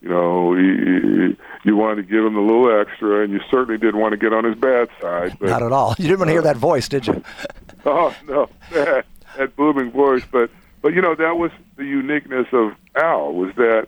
you 0.04 0.10
know, 0.10 0.54
he, 0.54 0.64
he, 0.64 1.38
you 1.64 1.78
wanted 1.78 1.96
to 1.96 2.04
give 2.04 2.26
him 2.26 2.36
a 2.36 2.42
little 2.42 2.78
extra, 2.78 3.24
and 3.24 3.32
you 3.32 3.40
certainly 3.50 3.78
didn't 3.78 4.02
want 4.02 4.12
to 4.12 4.18
get 4.18 4.34
on 4.34 4.44
his 4.44 4.56
bad 4.56 4.90
side. 5.00 5.38
But, 5.40 5.48
Not 5.48 5.64
at 5.64 5.72
all. 5.72 5.96
You 5.98 6.08
didn't 6.08 6.20
want 6.20 6.28
to 6.28 6.34
hear 6.34 6.42
that 6.42 6.58
voice, 6.58 6.90
did 6.90 7.08
you? 7.08 7.24
oh 7.86 8.14
no, 8.28 8.50
that, 8.72 9.06
that 9.38 9.56
booming 9.56 9.92
voice. 9.92 10.24
But 10.30 10.52
but 10.82 10.94
you 10.94 11.02
know 11.02 11.16
that 11.16 11.38
was 11.38 11.52
the 11.78 11.86
uniqueness 11.86 12.48
of 12.52 12.74
Al 12.96 13.34
was 13.34 13.56
that 13.56 13.88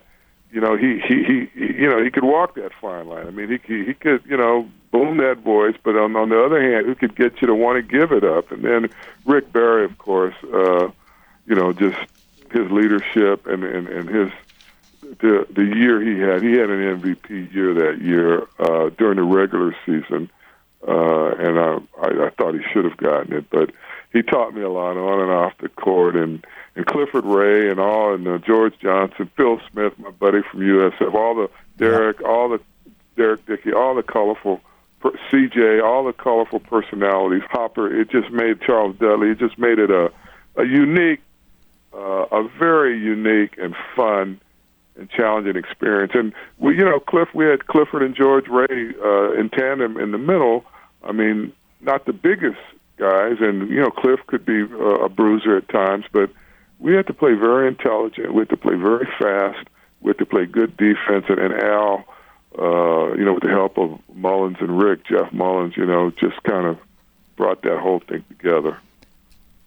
you 0.51 0.61
know 0.61 0.77
he 0.77 1.01
he 1.05 1.49
he, 1.53 1.65
you 1.81 1.89
know 1.89 2.01
he 2.01 2.09
could 2.09 2.23
walk 2.23 2.55
that 2.55 2.71
fine 2.79 3.09
line. 3.09 3.27
I 3.27 3.31
mean 3.31 3.49
he 3.49 3.59
he, 3.67 3.85
he 3.87 3.93
could 3.93 4.23
you 4.25 4.37
know 4.37 4.69
boom 4.91 5.17
that 5.17 5.39
voice, 5.39 5.75
but 5.83 5.97
on 5.97 6.15
on 6.15 6.29
the 6.29 6.41
other 6.41 6.61
hand, 6.61 6.87
he 6.87 6.95
could 6.95 7.17
get 7.17 7.41
you 7.41 7.47
to 7.47 7.55
want 7.55 7.75
to 7.75 7.81
give 7.81 8.13
it 8.13 8.23
up. 8.23 8.51
And 8.53 8.63
then 8.63 8.89
Rick 9.25 9.51
Barry, 9.51 9.83
of 9.83 9.97
course, 9.97 10.35
uh, 10.45 10.87
you 11.45 11.55
know 11.55 11.73
just 11.73 11.97
his 12.53 12.71
leadership 12.71 13.45
and 13.47 13.65
and, 13.65 13.89
and 13.89 14.07
his 14.07 14.31
the 15.19 15.47
the 15.53 15.63
year 15.63 16.01
he 16.01 16.19
had, 16.19 16.41
he 16.41 16.53
had 16.53 16.69
an 16.69 17.01
MVP 17.01 17.53
year 17.53 17.73
that 17.73 18.01
year 18.01 18.47
uh, 18.59 18.89
during 18.97 19.17
the 19.17 19.23
regular 19.23 19.75
season, 19.85 20.29
uh, 20.87 21.35
and 21.35 21.59
I, 21.59 21.77
I 22.01 22.27
I 22.27 22.29
thought 22.31 22.53
he 22.53 22.61
should 22.71 22.85
have 22.85 22.97
gotten 22.97 23.33
it, 23.33 23.49
but 23.49 23.71
he 24.13 24.21
taught 24.21 24.53
me 24.53 24.61
a 24.61 24.69
lot 24.69 24.97
on 24.97 25.21
and 25.21 25.31
off 25.31 25.53
the 25.59 25.69
court, 25.69 26.15
and 26.15 26.45
and 26.75 26.85
Clifford 26.85 27.25
Ray 27.25 27.69
and 27.69 27.79
all, 27.79 28.13
and 28.13 28.27
uh, 28.27 28.37
George 28.39 28.73
Johnson, 28.79 29.29
Phil 29.37 29.59
Smith, 29.71 29.93
my 29.97 30.11
buddy 30.11 30.41
from 30.49 30.61
USF, 30.61 31.13
all 31.13 31.35
the 31.35 31.49
Derrek, 31.77 32.21
all 32.23 32.49
the 32.49 32.59
Derrek 33.15 33.45
Dickey, 33.45 33.73
all 33.73 33.95
the 33.95 34.03
colorful 34.03 34.61
CJ, 35.03 35.83
all 35.83 36.03
the 36.03 36.13
colorful 36.13 36.59
personalities, 36.59 37.43
Hopper. 37.49 37.93
It 37.93 38.09
just 38.09 38.31
made 38.31 38.61
Charles 38.61 38.95
Dudley. 38.97 39.29
It 39.31 39.39
just 39.39 39.57
made 39.57 39.79
it 39.79 39.91
a 39.91 40.11
a 40.57 40.63
unique, 40.63 41.21
uh, 41.93 42.25
a 42.31 42.47
very 42.57 42.97
unique 42.97 43.57
and 43.57 43.75
fun 43.95 44.39
and 44.97 45.09
challenging 45.09 45.55
experience. 45.55 46.13
And 46.15 46.33
we, 46.57 46.77
you 46.77 46.85
know, 46.85 46.99
Cliff, 46.99 47.29
we 47.33 47.45
had 47.45 47.67
Clifford 47.67 48.03
and 48.03 48.15
George 48.15 48.47
Ray 48.47 48.93
uh, 49.03 49.33
in 49.33 49.49
tandem 49.49 49.97
in 49.97 50.11
the 50.11 50.17
middle. 50.17 50.65
I 51.03 51.11
mean, 51.11 51.53
not 51.81 52.05
the 52.05 52.13
biggest 52.13 52.59
guys, 52.97 53.37
and 53.39 53.69
you 53.69 53.81
know, 53.81 53.89
Cliff 53.89 54.19
could 54.27 54.45
be 54.45 54.63
uh, 54.63 55.05
a 55.05 55.09
bruiser 55.09 55.57
at 55.57 55.69
times, 55.69 56.05
but 56.11 56.29
we 56.79 56.93
had 56.93 57.07
to 57.07 57.13
play 57.13 57.33
very 57.33 57.67
intelligent. 57.67 58.33
We 58.33 58.39
had 58.41 58.49
to 58.49 58.57
play 58.57 58.75
very 58.75 59.07
fast. 59.19 59.67
We 60.01 60.09
had 60.09 60.17
to 60.19 60.25
play 60.25 60.45
good 60.45 60.77
defense, 60.77 61.25
and, 61.29 61.39
and 61.39 61.53
Al 61.53 62.05
uh, 62.57 63.13
you 63.15 63.25
know, 63.25 63.33
with 63.33 63.43
the 63.43 63.49
help 63.49 63.77
of 63.77 63.99
Mullins 64.13 64.57
and 64.59 64.81
Rick, 64.81 65.05
Jeff 65.07 65.31
Mullins, 65.33 65.75
you 65.75 65.85
know, 65.85 66.11
just 66.11 66.41
kind 66.43 66.65
of 66.65 66.77
brought 67.35 67.61
that 67.63 67.79
whole 67.79 67.99
thing 67.99 68.23
together. 68.29 68.77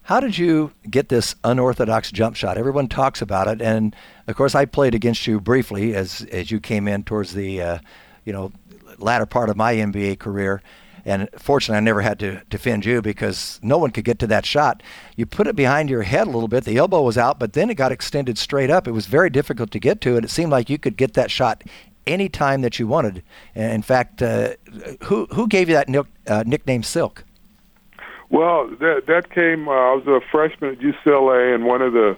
How 0.09 0.21
did 0.21 0.39
you 0.39 0.73
get 0.89 1.11
this 1.11 1.35
unorthodox 1.45 2.11
jump 2.11 2.35
shot? 2.35 2.57
Everyone 2.57 2.89
talks 2.89 3.21
about 3.21 3.47
it, 3.47 3.61
and 3.61 3.95
of 4.27 4.37
course, 4.37 4.55
I 4.55 4.65
played 4.65 4.95
against 4.95 5.27
you 5.27 5.39
briefly 5.39 5.95
as 5.95 6.27
as 6.33 6.51
you 6.51 6.61
came 6.61 6.89
in 6.89 7.05
towards 7.05 7.35
the, 7.35 7.61
uh, 7.61 7.79
you 8.25 8.33
know, 8.33 8.51
latter 8.97 9.27
part 9.27 9.51
of 9.51 9.59
my 9.59 9.75
NBA 9.75 10.19
career. 10.19 10.63
And 11.05 11.29
fortunately, 11.37 11.77
I 11.77 11.81
never 11.81 12.01
had 12.01 12.19
to 12.21 12.41
defend 12.49 12.87
you 12.87 13.03
because 13.03 13.61
no 13.63 13.77
one 13.77 13.91
could 13.91 14.07
get 14.07 14.19
to 14.21 14.27
that 14.29 14.47
shot. 14.47 14.83
You 15.15 15.27
put 15.27 15.47
it 15.47 15.55
behind 15.55 15.91
your 15.91 16.05
head 16.05 16.27
a 16.27 16.31
little 16.31 16.49
bit. 16.49 16.65
The 16.65 16.79
elbow 16.79 17.03
was 17.03 17.19
out, 17.19 17.39
but 17.39 17.53
then 17.53 17.69
it 17.69 17.75
got 17.75 17.93
extended 17.93 18.39
straight 18.39 18.71
up. 18.71 18.89
It 18.89 18.93
was 18.93 19.05
very 19.05 19.29
difficult 19.29 19.71
to 19.73 19.79
get 19.79 20.01
to, 20.01 20.17
and 20.17 20.25
it 20.25 20.31
seemed 20.31 20.51
like 20.51 20.71
you 20.71 20.79
could 20.79 20.97
get 20.97 21.13
that 21.15 21.31
shot 21.31 21.65
any 22.07 22.31
time 22.31 22.63
that 22.63 22.79
you 22.79 22.87
wanted. 22.87 23.23
In 23.55 23.83
fact, 23.83 24.23
uh, 24.23 24.55
who 25.03 25.27
who 25.27 25.47
gave 25.47 25.69
you 25.69 25.75
that 25.75 25.91
nick, 25.91 26.07
uh, 26.27 26.45
nickname 26.47 26.83
Silk? 26.83 27.25
Well, 28.31 28.69
that 28.81 29.07
that 29.07 29.31
came. 29.31 29.69
Uh, 29.69 29.73
I 29.73 29.95
was 29.95 30.07
a 30.07 30.21
freshman 30.31 30.73
at 30.73 30.79
UCLA, 30.81 31.55
and 31.55 31.65
one 31.65 31.81
of 31.81 31.95
the, 31.95 32.17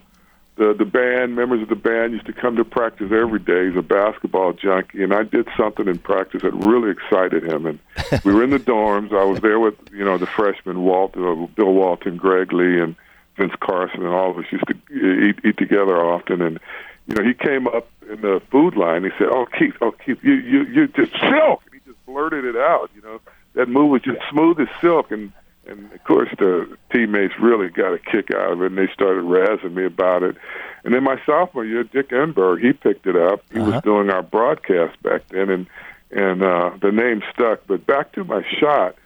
the 0.57 0.75
the 0.75 0.85
band 0.85 1.37
members 1.37 1.63
of 1.63 1.69
the 1.69 1.77
band 1.77 2.13
used 2.13 2.27
to 2.27 2.33
come 2.33 2.57
to 2.57 2.65
practice 2.65 3.13
every 3.13 3.39
day. 3.39 3.69
He's 3.69 3.77
a 3.77 3.83
basketball 3.83 4.53
junkie, 4.53 5.05
and 5.05 5.15
I 5.15 5.23
did 5.23 5.49
something 5.57 5.87
in 5.87 5.99
practice 5.99 6.43
that 6.43 6.53
really 6.53 6.91
excited 6.91 7.45
him. 7.45 7.67
And 7.67 7.79
we 8.25 8.35
were 8.35 8.43
in 8.43 8.51
the 8.51 8.59
dorms. 8.59 9.13
I 9.13 9.25
was 9.25 9.41
there 9.41 9.61
with 9.61 9.77
you 9.93 10.05
know 10.05 10.19
the 10.19 10.27
freshmen, 10.27 10.83
Walt, 10.83 11.17
uh, 11.17 11.47
Bill 11.55 11.73
Walton, 11.73 12.17
Greg 12.17 12.53
Lee, 12.53 12.81
and 12.81 12.97
Vince 13.37 13.55
Carson, 13.61 14.05
and 14.05 14.13
all 14.13 14.31
of 14.31 14.39
us 14.39 14.47
used 14.51 14.67
to 14.67 14.75
eat, 14.93 15.39
eat 15.45 15.57
together 15.59 15.97
often. 15.97 16.43
And 16.43 16.59
you 17.07 17.15
know, 17.15 17.25
he 17.25 17.35
came 17.35 17.69
up 17.69 17.89
in 18.11 18.21
the 18.21 18.43
food 18.51 18.77
line. 18.77 19.05
He 19.05 19.11
said, 19.17 19.29
"Oh, 19.31 19.47
Keith, 19.47 19.75
oh 19.81 19.93
Keith, 19.93 20.19
you 20.23 20.35
you 20.35 20.65
you 20.65 20.89
just 20.89 21.13
silk." 21.13 21.63
And 21.67 21.75
he 21.75 21.81
just 21.87 22.05
blurted 22.05 22.45
it 22.45 22.57
out. 22.57 22.91
You 22.97 23.03
know, 23.03 23.21
that 23.55 23.69
move 23.69 23.91
was 23.91 24.03
just 24.03 24.19
smooth 24.29 24.59
as 24.59 24.69
silk. 24.81 25.11
And 25.13 25.33
and 25.71 25.93
of 25.93 26.05
course, 26.05 26.29
the 26.39 26.77
teammates 26.93 27.35
really 27.41 27.69
got 27.69 27.95
a 27.95 27.99
kick 27.99 28.31
out 28.35 28.53
of 28.53 28.63
it, 28.63 28.67
and 28.67 28.79
they 28.79 28.93
started 28.93 29.25
razzing 29.25 29.75
me 29.75 29.85
about 29.85 30.23
it. 30.23 30.37
And 30.85 30.93
then 30.93 31.05
my 31.05 31.21
sophomore 31.25 31.65
year, 31.65 31.85
Dick 31.85 32.11
Enberg, 32.11 32.61
he 32.61 32.73
picked 32.73 33.07
it 33.07 33.17
up. 33.17 33.45
He 33.53 33.61
uh-huh. 33.61 33.71
was 33.71 33.83
doing 33.83 34.11
our 34.11 34.23
broadcast 34.23 35.01
back 35.03 35.29
then, 35.29 35.49
and 35.49 35.67
and 36.11 36.43
uh, 36.43 36.71
the 36.83 36.91
name 36.91 37.23
stuck. 37.33 37.61
But 37.67 37.87
back 37.87 38.13
to 38.13 38.25
my 38.25 38.45
shot, 38.59 38.97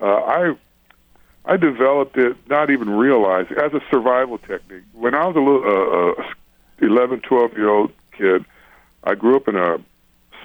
uh, 0.00 0.06
I 0.06 0.56
I 1.44 1.56
developed 1.56 2.16
it, 2.16 2.36
not 2.48 2.70
even 2.70 2.90
realizing, 2.90 3.56
as 3.58 3.74
a 3.74 3.80
survival 3.90 4.38
technique. 4.38 4.84
When 4.92 5.14
I 5.14 5.26
was 5.26 5.34
a 5.34 5.40
little 5.40 5.64
uh, 6.18 6.22
uh, 6.22 6.34
11, 6.78 7.20
12 7.20 7.52
year 7.54 7.68
old 7.68 7.92
kid, 8.16 8.44
I 9.02 9.14
grew 9.16 9.36
up 9.36 9.48
in 9.48 9.56
a 9.56 9.78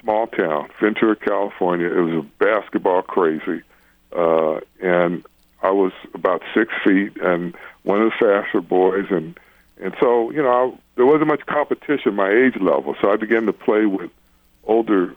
small 0.00 0.26
town, 0.26 0.70
Ventura, 0.80 1.14
California. 1.14 1.86
It 1.86 2.00
was 2.00 2.24
a 2.24 2.44
basketball 2.44 3.02
crazy, 3.02 3.62
uh, 4.16 4.60
and 4.80 5.24
I 5.62 5.70
was 5.70 5.92
about 6.14 6.42
six 6.54 6.72
feet 6.84 7.16
and 7.20 7.54
one 7.82 8.02
of 8.02 8.10
the 8.10 8.16
faster 8.18 8.60
boys, 8.60 9.06
and 9.10 9.38
and 9.80 9.94
so 10.00 10.30
you 10.30 10.42
know 10.42 10.50
I, 10.50 10.78
there 10.96 11.06
wasn't 11.06 11.28
much 11.28 11.46
competition 11.46 12.14
my 12.14 12.30
age 12.30 12.56
level, 12.60 12.94
so 13.00 13.10
I 13.10 13.16
began 13.16 13.46
to 13.46 13.52
play 13.52 13.86
with 13.86 14.10
older 14.64 15.14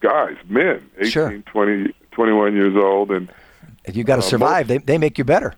guys, 0.00 0.36
men, 0.48 0.88
18, 0.98 1.10
sure. 1.10 1.38
20, 1.46 1.94
21 2.12 2.54
years 2.54 2.76
old, 2.76 3.10
and 3.10 3.30
you 3.92 4.04
got 4.04 4.16
to 4.16 4.22
uh, 4.22 4.24
survive. 4.24 4.68
Most, 4.68 4.86
they 4.86 4.92
they 4.92 4.98
make 4.98 5.18
you 5.18 5.24
better. 5.24 5.54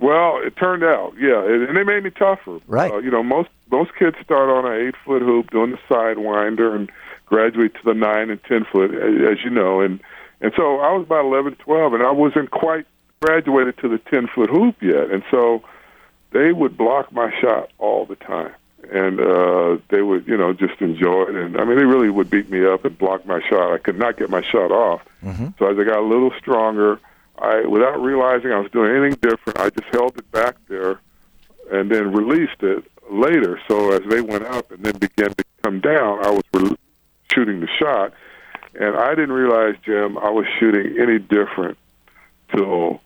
Well, 0.00 0.40
it 0.44 0.56
turned 0.56 0.84
out, 0.84 1.14
yeah, 1.18 1.44
and 1.44 1.76
they 1.76 1.82
made 1.82 2.04
me 2.04 2.10
tougher. 2.10 2.60
Right. 2.68 2.92
Uh, 2.92 2.98
you 2.98 3.10
know, 3.10 3.22
most 3.22 3.48
most 3.70 3.94
kids 3.98 4.16
start 4.22 4.48
on 4.48 4.70
an 4.70 4.86
eight 4.86 4.94
foot 5.04 5.22
hoop 5.22 5.50
doing 5.50 5.72
the 5.72 5.78
sidewinder 5.88 6.74
and 6.74 6.90
graduate 7.26 7.74
to 7.74 7.80
the 7.84 7.94
nine 7.94 8.30
and 8.30 8.42
ten 8.44 8.64
foot, 8.64 8.94
as 8.94 9.42
you 9.42 9.50
know, 9.50 9.80
and 9.80 10.00
and 10.40 10.52
so 10.56 10.78
I 10.80 10.92
was 10.92 11.04
about 11.04 11.24
eleven, 11.24 11.56
twelve, 11.56 11.94
and 11.94 12.02
I 12.02 12.12
wasn't 12.12 12.50
quite 12.50 12.86
graduated 13.20 13.78
to 13.78 13.88
the 13.88 13.98
ten 13.98 14.26
foot 14.28 14.50
hoop 14.50 14.82
yet, 14.82 15.10
and 15.10 15.22
so 15.30 15.62
they 16.30 16.52
would 16.52 16.76
block 16.76 17.12
my 17.12 17.32
shot 17.40 17.70
all 17.78 18.06
the 18.06 18.16
time, 18.16 18.52
and 18.92 19.20
uh, 19.20 19.78
they 19.88 20.02
would, 20.02 20.26
you 20.26 20.36
know, 20.36 20.52
just 20.52 20.80
enjoy 20.80 21.22
it. 21.22 21.34
And 21.34 21.58
I 21.58 21.64
mean, 21.64 21.78
they 21.78 21.84
really 21.84 22.10
would 22.10 22.30
beat 22.30 22.50
me 22.50 22.64
up 22.66 22.84
and 22.84 22.96
block 22.96 23.26
my 23.26 23.40
shot. 23.48 23.72
I 23.72 23.78
could 23.78 23.98
not 23.98 24.16
get 24.18 24.30
my 24.30 24.42
shot 24.42 24.70
off. 24.70 25.02
Mm-hmm. 25.24 25.48
So 25.58 25.66
as 25.70 25.78
I 25.78 25.84
got 25.84 25.98
a 25.98 26.06
little 26.06 26.32
stronger 26.38 27.00
I, 27.40 27.66
without 27.66 28.00
realizing 28.02 28.52
I 28.52 28.58
was 28.58 28.70
doing 28.70 28.90
anything 28.90 29.18
different, 29.20 29.58
I 29.58 29.70
just 29.70 29.88
held 29.92 30.16
it 30.18 30.30
back 30.32 30.56
there 30.68 31.00
and 31.70 31.90
then 31.90 32.12
released 32.12 32.62
it 32.62 32.84
later. 33.10 33.60
So 33.68 33.92
as 33.92 34.02
they 34.08 34.20
went 34.20 34.44
up 34.44 34.70
and 34.70 34.82
then 34.82 34.98
began 34.98 35.30
to 35.34 35.44
come 35.62 35.80
down, 35.80 36.24
I 36.24 36.30
was 36.30 36.42
re- 36.52 36.76
shooting 37.32 37.60
the 37.60 37.68
shot, 37.78 38.12
and 38.74 38.96
I 38.96 39.10
didn't 39.10 39.32
realize, 39.32 39.76
Jim, 39.84 40.18
I 40.18 40.30
was 40.30 40.46
shooting 40.58 40.98
any 40.98 41.18
different 41.18 41.78
till 42.54 43.00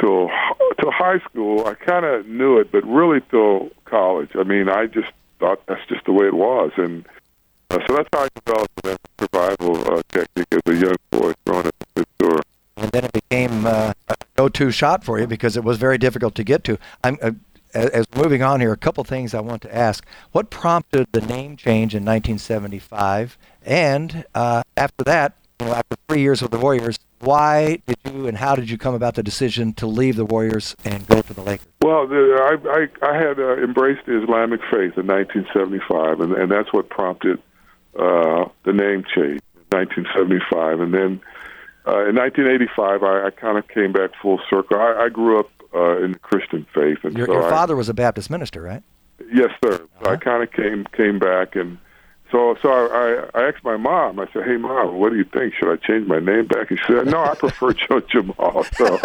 till 0.00 0.30
till 0.80 0.90
high 0.90 1.18
school. 1.20 1.66
I 1.66 1.74
kind 1.74 2.04
of 2.04 2.26
knew 2.26 2.58
it, 2.58 2.72
but 2.72 2.84
really 2.84 3.20
till 3.30 3.70
college. 3.84 4.30
I 4.34 4.44
mean, 4.44 4.68
I 4.68 4.86
just 4.86 5.08
thought 5.38 5.64
that's 5.66 5.86
just 5.88 6.04
the 6.04 6.12
way 6.12 6.26
it 6.26 6.34
was, 6.34 6.70
and 6.76 7.04
uh, 7.70 7.78
so 7.86 7.96
that's 7.96 8.08
how 8.12 8.24
I 8.24 8.28
developed 8.44 8.82
that 8.84 8.98
survival 9.18 9.94
uh, 9.94 10.02
technique 10.08 10.46
as 10.52 10.60
a 10.66 10.76
young 10.76 10.96
boy 11.10 11.32
throwing 11.44 11.66
it 11.66 11.74
at 11.80 11.94
the 11.94 12.42
and 12.76 12.90
then 12.90 13.04
it 13.04 13.12
became 13.12 13.66
uh, 13.66 13.92
a 14.08 14.14
go-to 14.36 14.70
shot 14.70 15.04
for 15.04 15.18
you 15.20 15.26
because 15.26 15.56
it 15.56 15.64
was 15.64 15.78
very 15.78 15.98
difficult 15.98 16.34
to 16.34 16.44
get 16.44 16.64
to. 16.64 16.78
I'm 17.04 17.18
uh, 17.22 17.30
as 17.74 18.04
moving 18.14 18.42
on 18.42 18.60
here, 18.60 18.72
a 18.72 18.76
couple 18.76 19.02
things 19.04 19.32
I 19.32 19.40
want 19.40 19.62
to 19.62 19.74
ask. 19.74 20.04
What 20.32 20.50
prompted 20.50 21.06
the 21.12 21.22
name 21.22 21.56
change 21.56 21.94
in 21.94 22.04
1975? 22.04 23.38
And 23.64 24.24
uh, 24.34 24.62
after 24.76 25.04
that, 25.04 25.36
you 25.58 25.66
know, 25.66 25.74
after 25.74 25.96
three 26.06 26.20
years 26.20 26.42
with 26.42 26.50
the 26.50 26.58
Warriors, 26.58 26.98
why 27.22 27.78
did 27.86 27.96
you 28.04 28.26
and 28.26 28.36
how 28.36 28.56
did 28.56 28.68
you 28.68 28.76
come 28.76 28.94
about 28.94 29.14
the 29.14 29.22
decision 29.22 29.72
to 29.74 29.86
leave 29.86 30.16
the 30.16 30.24
Warriors 30.24 30.76
and 30.84 31.06
go 31.06 31.22
to 31.22 31.34
the 31.34 31.40
Lakers? 31.40 31.66
Well, 31.80 32.06
the, 32.06 32.36
I, 32.40 33.06
I, 33.06 33.10
I 33.10 33.16
had 33.16 33.38
uh, 33.38 33.62
embraced 33.62 34.06
the 34.06 34.20
Islamic 34.22 34.60
faith 34.70 34.98
in 34.98 35.06
1975, 35.06 36.20
and, 36.20 36.32
and 36.32 36.50
that's 36.50 36.72
what 36.72 36.90
prompted 36.90 37.38
uh, 37.98 38.46
the 38.64 38.72
name 38.72 39.04
change 39.14 39.40
in 39.54 39.68
1975. 39.70 40.80
And 40.80 40.92
then 40.92 41.20
uh, 41.86 42.08
in 42.08 42.16
1985, 42.16 43.02
I, 43.02 43.26
I 43.26 43.30
kind 43.30 43.56
of 43.56 43.68
came 43.68 43.92
back 43.92 44.10
full 44.20 44.40
circle. 44.50 44.78
I, 44.78 45.04
I 45.04 45.08
grew 45.08 45.38
up 45.38 45.50
uh, 45.74 46.02
in 46.02 46.12
the 46.12 46.18
Christian 46.18 46.66
faith, 46.74 46.98
and 47.04 47.16
your, 47.16 47.26
so 47.26 47.32
your 47.34 47.50
father 47.50 47.74
I, 47.74 47.78
was 47.78 47.88
a 47.88 47.94
Baptist 47.94 48.30
minister, 48.30 48.60
right? 48.60 48.82
Yes, 49.32 49.50
sir. 49.64 49.74
Uh-huh. 49.74 50.04
So 50.04 50.10
I 50.10 50.16
kind 50.16 50.42
of 50.42 50.52
came 50.52 50.84
came 50.96 51.18
back, 51.18 51.54
and 51.54 51.78
so 52.32 52.56
so 52.60 52.72
I, 52.72 53.28
I 53.38 53.48
asked 53.48 53.62
my 53.62 53.76
mom. 53.76 54.18
I 54.18 54.26
said, 54.32 54.44
"Hey, 54.44 54.56
mom, 54.56 54.96
what 54.96 55.10
do 55.10 55.16
you 55.16 55.24
think? 55.24 55.54
Should 55.54 55.70
I 55.70 55.76
change 55.76 56.08
my 56.08 56.18
name 56.18 56.46
back?" 56.46 56.70
And 56.70 56.80
She 56.80 56.92
said, 56.92 57.06
"No, 57.06 57.22
I 57.22 57.34
prefer 57.34 57.72
Joe 57.74 58.00
Jamaal." 58.00 58.64
So, 58.76 58.98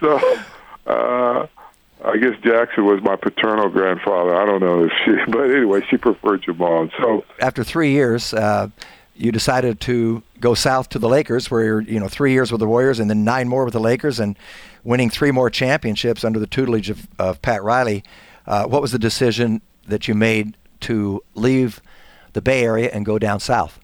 so. 0.00 0.38
Uh, 0.86 1.46
I 2.04 2.18
guess 2.18 2.34
Jackson 2.44 2.84
was 2.84 3.02
my 3.02 3.16
paternal 3.16 3.68
grandfather. 3.68 4.36
I 4.36 4.44
don't 4.44 4.60
know 4.60 4.84
if 4.84 4.92
she, 5.04 5.16
but 5.32 5.50
anyway, 5.50 5.80
she 5.90 5.96
preferred 5.96 6.42
Jamaal. 6.42 6.90
So 7.00 7.24
after 7.40 7.64
three 7.64 7.90
years, 7.90 8.34
uh, 8.34 8.68
you 9.16 9.32
decided 9.32 9.80
to 9.80 10.22
go 10.38 10.54
south 10.54 10.90
to 10.90 10.98
the 10.98 11.08
Lakers, 11.08 11.50
where 11.50 11.64
you're, 11.64 11.80
you 11.80 11.98
know, 11.98 12.08
three 12.08 12.32
years 12.32 12.52
with 12.52 12.60
the 12.60 12.66
Warriors 12.66 13.00
and 13.00 13.08
then 13.08 13.24
nine 13.24 13.48
more 13.48 13.64
with 13.64 13.72
the 13.72 13.80
Lakers, 13.80 14.20
and 14.20 14.38
winning 14.84 15.08
three 15.08 15.30
more 15.30 15.48
championships 15.48 16.22
under 16.22 16.38
the 16.38 16.46
tutelage 16.46 16.90
of, 16.90 17.08
of 17.18 17.40
Pat 17.40 17.62
Riley. 17.62 18.04
Uh, 18.46 18.66
what 18.66 18.82
was 18.82 18.92
the 18.92 18.98
decision 18.98 19.62
that 19.88 20.06
you 20.06 20.14
made 20.14 20.56
to 20.86 21.22
leave 21.34 21.80
the 22.32 22.42
Bay 22.42 22.62
Area 22.62 22.90
and 22.92 23.04
go 23.04 23.18
down 23.18 23.40
south? 23.40 23.78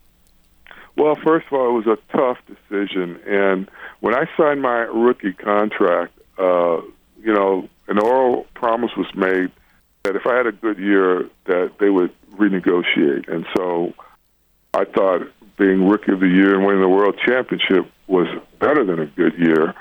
Well, 0.97 1.17
first 1.25 1.47
of 1.47 1.53
all, 1.55 1.69
it 1.71 1.87
was 1.87 1.99
a 1.99 2.17
tough 2.17 2.39
decision, 2.47 3.19
and 3.27 3.71
when 4.01 4.15
I 4.15 4.27
signed 4.37 4.61
my 4.61 4.81
rookie 4.81 5.33
contract, 5.33 6.13
uh, 6.39 6.81
you 7.23 7.33
know, 7.33 7.69
an 7.89 7.99
oral 7.99 8.47
promise 8.55 8.91
was 8.97 9.07
made 9.15 9.51
that 10.03 10.17
if 10.17 10.27
I 10.27 10.37
had 10.37 10.47
a 10.47 10.53
good 10.53 10.79
year, 10.79 11.29
that 11.47 11.73
they 11.81 11.89
would 11.89 12.13
renegotiate, 12.33 13.33
and 13.33 13.47
so 13.57 13.95
I 14.75 14.85
thought 14.85 15.23
being 15.57 15.89
rookie 15.89 16.13
of 16.13 16.21
the 16.21 16.29
year 16.29 16.55
and 16.55 16.65
winning 16.65 16.83
the 16.83 16.89
world 16.89 17.19
championship 17.25 17.87
was 18.07 18.27
better 18.59 18.85
than 18.85 18.99
a 18.99 19.07
good 19.07 19.39
year, 19.39 19.75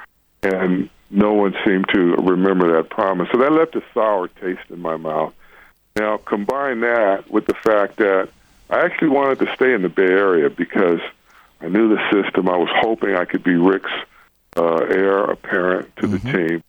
and 0.43 0.89
no 1.09 1.33
one 1.33 1.53
seemed 1.65 1.87
to 1.93 2.15
remember 2.15 2.73
that 2.77 2.89
promise. 2.89 3.27
So 3.31 3.39
that 3.39 3.51
left 3.51 3.75
a 3.75 3.81
sour 3.93 4.27
taste 4.27 4.69
in 4.69 4.79
my 4.79 4.95
mouth. 4.95 5.33
Now 5.95 6.17
combine 6.17 6.81
that 6.81 7.29
with 7.29 7.45
the 7.48 7.53
fact 7.53 7.98
that 7.98 8.29
I 8.69 8.79
actually 8.86 9.10
wanted 9.10 9.39
to 9.39 9.53
stay 9.55 9.74
in 9.74 9.81
the 9.81 9.89
Bay 9.89 10.03
Area 10.03 10.50
because 10.50 11.01
I 11.60 11.67
knew 11.67 11.89
the 11.89 12.01
system. 12.12 12.48
I 12.50 12.57
was 12.57 12.69
hoping 12.74 13.15
I 13.15 13.25
could 13.25 13.43
be 13.43 13.55
Rick's 13.55 13.91
uh, 14.55 14.75
heir 14.77 15.24
apparent 15.24 15.95
to 15.98 16.07
Mm-hmm. 16.07 16.31
the 16.31 16.48
team, 16.48 16.63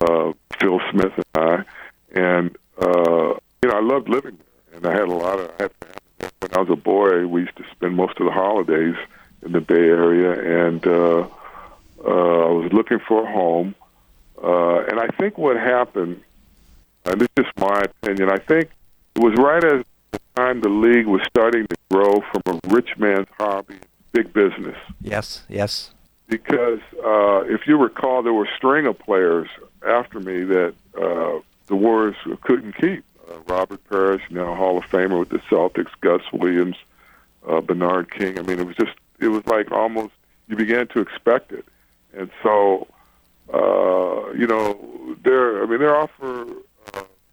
uh, 0.00 0.32
Phil 0.60 0.80
Smith 0.90 1.12
and 1.16 1.24
I, 1.34 1.64
and 2.12 2.56
uh, 2.80 3.34
you 3.62 3.68
know 3.68 3.74
I 3.76 3.80
loved 3.80 4.08
living 4.08 4.38
there, 4.38 4.76
and 4.78 4.86
I 4.86 4.92
had 4.92 5.08
a 5.08 5.14
lot 5.14 5.38
of. 5.40 5.50
I 5.58 5.62
had. 5.64 5.72
When 6.40 6.54
I 6.54 6.60
was 6.60 6.70
a 6.70 6.76
boy, 6.76 7.26
we 7.26 7.42
used 7.42 7.56
to 7.56 7.64
spend 7.72 7.96
most 7.96 8.18
of 8.20 8.26
the 8.26 8.32
holidays 8.32 8.94
in 9.42 9.52
the 9.52 9.60
Bay 9.60 9.74
Area, 9.74 10.68
and 10.68 10.86
uh, 10.86 11.20
uh, 12.04 12.46
I 12.48 12.50
was 12.50 12.70
looking 12.72 12.98
for 12.98 13.26
a 13.26 13.32
home. 13.32 13.74
Uh, 14.42 14.80
and 14.80 14.98
I 15.00 15.08
think 15.18 15.36
what 15.38 15.56
happened, 15.56 16.22
and 17.04 17.20
this 17.20 17.28
is 17.36 17.44
just 17.44 17.58
my 17.58 17.82
opinion, 17.82 18.30
I 18.30 18.38
think 18.38 18.70
it 19.14 19.22
was 19.22 19.34
right 19.38 19.64
as 19.64 19.84
the 20.12 20.20
time 20.36 20.60
the 20.60 20.68
league 20.68 21.06
was 21.06 21.22
starting 21.28 21.66
to 21.66 21.76
grow 21.90 22.22
from 22.32 22.42
a 22.46 22.74
rich 22.74 22.96
man's 22.98 23.28
hobby 23.38 23.74
to 23.74 23.88
big 24.12 24.32
business. 24.32 24.76
Yes, 25.00 25.44
yes. 25.48 25.92
Because 26.28 26.80
uh, 27.04 27.42
if 27.46 27.66
you 27.66 27.76
recall, 27.76 28.22
there 28.22 28.32
were 28.32 28.44
a 28.44 28.56
string 28.56 28.86
of 28.86 28.98
players 28.98 29.48
after 29.86 30.20
me 30.20 30.44
that 30.44 30.74
uh, 30.96 31.40
the 31.66 31.76
Warriors 31.76 32.16
couldn't 32.42 32.76
keep. 32.76 33.04
Uh, 33.28 33.38
Robert 33.46 33.80
Parish, 33.88 34.22
now 34.30 34.54
Hall 34.54 34.78
of 34.78 34.84
Famer 34.84 35.18
with 35.18 35.30
the 35.30 35.38
Celtics, 35.50 35.90
Gus 36.00 36.22
Williams, 36.32 36.76
uh, 37.48 37.60
Bernard 37.60 38.10
King. 38.10 38.38
I 38.38 38.42
mean, 38.42 38.60
it 38.60 38.66
was 38.66 38.76
just, 38.76 38.92
it 39.18 39.28
was 39.28 39.44
like 39.46 39.70
almost, 39.72 40.12
you 40.48 40.56
began 40.56 40.86
to 40.88 41.00
expect 41.00 41.52
it. 41.52 41.64
And 42.12 42.30
so, 42.42 42.86
uh, 43.52 44.32
you 44.32 44.46
know, 44.46 45.16
their, 45.22 45.62
I 45.62 45.66
mean, 45.66 45.78
their 45.78 45.96
offer, 45.96 46.42
uh, 46.42 46.54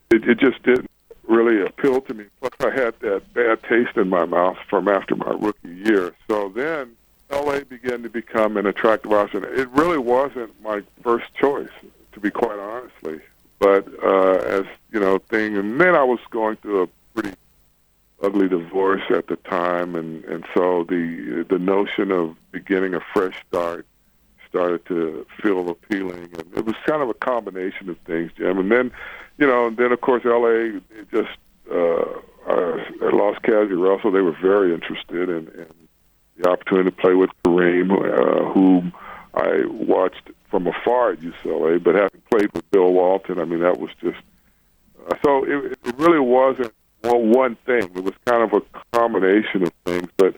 it, 0.10 0.28
it 0.28 0.40
just 0.40 0.62
didn't 0.64 0.90
really 1.28 1.62
appeal 1.62 2.02
to 2.02 2.14
me. 2.14 2.26
Plus, 2.40 2.54
I 2.60 2.72
had 2.72 3.00
that 3.02 3.34
bad 3.34 3.62
taste 3.64 3.98
in 3.98 4.10
my 4.10 4.26
mouth 4.26 4.58
from 4.70 4.88
after 4.88 5.16
my 5.16 5.32
rookie 5.32 5.70
year. 5.70 6.14
So 6.28 6.50
then, 6.50 6.96
LA 7.30 7.60
began 7.62 8.04
to 8.04 8.10
become 8.10 8.58
an 8.58 8.66
attractive 8.66 9.12
option. 9.12 9.44
It 9.44 9.70
really 9.70 9.98
wasn't 9.98 10.60
my 10.62 10.82
first 11.02 11.34
choice, 11.34 11.70
to 12.14 12.20
be 12.20 12.32
quite 12.32 12.58
honestly. 12.58 13.20
But 13.60 13.88
uh, 14.04 14.38
as 14.38 14.66
you 14.92 15.00
know, 15.00 15.18
thing, 15.18 15.58
and 15.58 15.80
then 15.80 15.96
I 15.96 16.04
was 16.04 16.20
going 16.30 16.58
through 16.58 16.84
a 16.84 16.88
pretty 17.14 17.36
ugly 18.22 18.48
divorce 18.48 19.02
at 19.10 19.28
the 19.28 19.36
time, 19.36 19.96
and 19.96 20.24
and 20.26 20.46
so 20.54 20.84
the 20.84 21.46
the 21.50 21.60
notion 21.60 22.12
of 22.12 22.36
beginning 22.52 22.94
a 22.94 23.02
fresh 23.14 23.36
start 23.48 23.86
started 24.58 24.84
to 24.88 25.26
feel 25.42 25.70
appealing, 25.70 26.30
and 26.34 26.58
it 26.58 26.66
was 26.66 26.76
kind 26.88 27.04
of 27.04 27.10
a 27.10 27.14
combination 27.14 27.90
of 27.90 27.98
things, 28.08 28.32
Jim. 28.38 28.58
And 28.58 28.72
then, 28.72 28.92
you 29.38 29.46
know, 29.46 29.68
and 29.68 29.78
then 29.78 29.92
of 29.92 30.02
course 30.02 30.24
LA 30.26 30.80
it 30.98 31.12
just 31.12 31.38
uh, 31.72 32.06
uh, 32.50 33.08
at 33.08 33.14
Los 33.14 33.38
Casual 33.44 33.78
Russell, 33.78 34.12
they 34.12 34.22
were 34.22 34.36
very 34.42 34.74
interested 34.74 35.30
in, 35.30 35.48
in 35.48 35.68
the 36.38 36.50
opportunity 36.50 36.90
to 36.90 36.96
play 36.96 37.14
with 37.14 37.30
Kareem, 37.46 37.92
uh, 37.92 38.52
whom 38.52 38.94
I 39.36 39.66
watched 39.68 40.32
from 40.50 40.66
afar 40.66 41.12
at 41.12 41.20
UCLA, 41.20 41.84
but 41.84 41.94
having 41.94 42.22
played 42.32 42.52
with 42.54 42.70
Bill 42.72 42.92
Walton, 42.92 43.40
I 43.40 43.46
mean 43.46 43.60
that 43.60 43.80
was 43.80 43.92
just 44.02 44.18
uh, 45.08 45.16
so 45.24 45.44
it, 45.44 45.78
it 45.86 45.96
really 46.00 46.20
wasn't 46.20 46.74
one 47.02 47.30
one 47.30 47.58
thing. 47.68 47.92
It 47.96 48.04
was 48.04 48.16
kind 48.26 48.42
of 48.42 48.54
a 48.54 48.98
combination 48.98 49.64
of 49.64 49.72
things, 49.86 50.10
but 50.18 50.36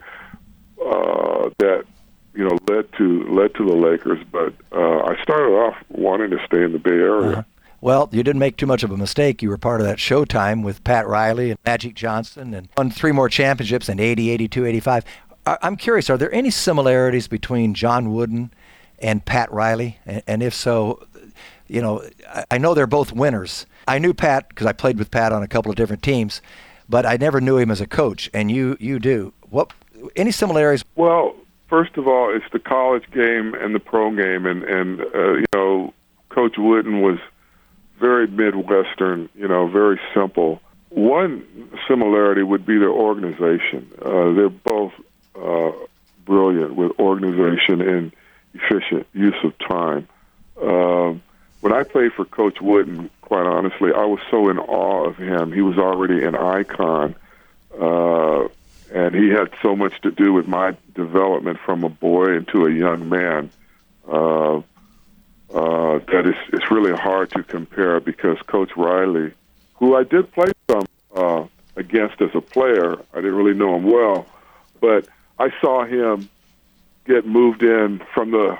uh, 0.85 1.49
that 1.59 1.85
you 2.39 2.45
know 2.47 2.57
led 2.73 2.91
to 2.93 3.23
led 3.29 3.53
to 3.55 3.65
the 3.65 3.75
Lakers. 3.75 4.25
But 4.31 4.53
uh, 4.71 5.03
I 5.03 5.21
started 5.21 5.51
off 5.51 5.75
wanting 5.89 6.31
to 6.31 6.37
stay 6.45 6.63
in 6.63 6.71
the 6.71 6.79
Bay 6.79 6.91
Area. 6.91 7.31
Uh-huh. 7.31 7.43
Well, 7.81 8.09
you 8.11 8.23
didn't 8.23 8.39
make 8.39 8.57
too 8.57 8.65
much 8.65 8.81
of 8.83 8.91
a 8.91 8.97
mistake. 8.97 9.41
You 9.41 9.49
were 9.49 9.57
part 9.57 9.81
of 9.81 9.87
that 9.87 9.97
Showtime 9.97 10.63
with 10.63 10.83
Pat 10.83 11.05
Riley 11.05 11.51
and 11.51 11.59
Magic 11.65 11.95
Johnson 11.95 12.53
and 12.53 12.69
won 12.77 12.91
three 12.91 13.11
more 13.11 13.29
championships 13.29 13.87
in 13.87 13.99
80, 13.99 14.31
82, 14.31 14.65
85. 14.65 15.05
I- 15.45 15.57
I'm 15.61 15.77
curious, 15.77 16.09
are 16.09 16.17
there 16.17 16.33
any 16.33 16.49
similarities 16.49 17.29
between 17.29 17.73
John 17.73 18.13
Wooden 18.13 18.51
and 18.99 19.23
Pat 19.23 19.49
Riley? 19.51 19.97
And, 20.05 20.21
and 20.27 20.43
if 20.43 20.53
so, 20.53 21.05
you 21.67 21.81
know, 21.81 22.03
I, 22.27 22.43
I 22.51 22.57
know 22.57 22.73
they're 22.73 22.87
both 22.87 23.13
winners. 23.13 23.65
I 23.87 23.97
knew 23.97 24.13
Pat 24.13 24.49
because 24.49 24.67
I 24.67 24.73
played 24.73 24.97
with 24.97 25.09
Pat 25.09 25.31
on 25.31 25.41
a 25.41 25.47
couple 25.47 25.69
of 25.69 25.77
different 25.77 26.03
teams, 26.03 26.41
but 26.89 27.05
I 27.05 27.15
never 27.15 27.39
knew 27.39 27.57
him 27.57 27.71
as 27.71 27.79
a 27.79 27.87
coach, 27.87 28.29
and 28.33 28.51
you 28.51 28.75
you 28.79 28.99
do. 28.99 29.31
What 29.49 29.71
any 30.17 30.31
similarities? 30.31 30.83
Well, 30.95 31.33
first 31.69 31.97
of 31.97 32.07
all, 32.07 32.35
it's 32.35 32.51
the 32.51 32.59
college 32.59 33.09
game 33.11 33.53
and 33.53 33.73
the 33.73 33.79
pro 33.79 34.09
game, 34.15 34.45
and 34.45 34.63
and 34.63 35.01
uh, 35.01 35.33
you 35.33 35.45
know, 35.53 35.93
Coach 36.29 36.57
Wooden 36.57 37.01
was 37.01 37.19
very 37.99 38.27
Midwestern, 38.27 39.29
you 39.35 39.47
know, 39.47 39.67
very 39.67 39.99
simple. 40.13 40.61
One 40.89 41.45
similarity 41.87 42.43
would 42.43 42.65
be 42.65 42.77
their 42.77 42.89
organization. 42.89 43.91
Uh, 44.01 44.33
they're 44.33 44.49
both 44.49 44.93
uh, 45.35 45.71
brilliant 46.25 46.75
with 46.75 46.97
organization 46.99 47.81
and 47.81 48.11
efficient 48.53 49.05
use 49.13 49.35
of 49.43 49.53
time. 49.59 50.07
Um, 50.61 51.21
when 51.61 51.73
I 51.73 51.83
played 51.83 52.13
for 52.13 52.25
Coach 52.25 52.61
Wooden, 52.61 53.09
quite 53.21 53.45
honestly, 53.45 53.91
I 53.93 54.05
was 54.05 54.19
so 54.31 54.49
in 54.49 54.57
awe 54.57 55.05
of 55.05 55.17
him. 55.17 55.51
He 55.51 55.61
was 55.61 55.77
already 55.77 56.23
an 56.23 56.35
icon, 56.35 57.15
uh, 57.79 58.47
and 58.91 59.13
he 59.13 59.29
had 59.29 59.49
so 59.61 59.75
much 59.75 59.99
to 60.01 60.11
do 60.11 60.33
with 60.33 60.47
my 60.47 60.75
development 60.95 61.59
from 61.65 61.83
a 61.83 61.89
boy 61.89 62.33
into 62.35 62.65
a 62.65 62.71
young 62.71 63.09
man. 63.09 63.49
Uh, 64.07 64.57
uh, 65.53 65.99
that 66.11 66.25
is 66.25 66.35
it's 66.53 66.69
really 66.69 66.93
hard 66.95 67.31
to 67.31 67.43
compare 67.43 67.99
because 67.99 68.37
Coach 68.47 68.71
Riley, 68.75 69.33
who 69.75 69.95
I 69.95 70.03
did 70.03 70.31
play 70.31 70.51
some 70.69 70.85
uh, 71.15 71.45
against 71.75 72.21
as 72.21 72.29
a 72.33 72.41
player, 72.41 72.97
I 73.13 73.17
didn't 73.17 73.35
really 73.35 73.55
know 73.55 73.75
him 73.75 73.83
well, 73.83 74.27
but 74.79 75.07
I 75.39 75.49
saw 75.61 75.85
him 75.85 76.29
get 77.05 77.25
moved 77.25 77.63
in 77.63 78.01
from 78.13 78.31
the 78.31 78.57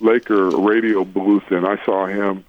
Laker 0.00 0.50
radio 0.50 1.04
booth, 1.04 1.44
and 1.50 1.66
I 1.66 1.82
saw 1.84 2.06
him, 2.06 2.44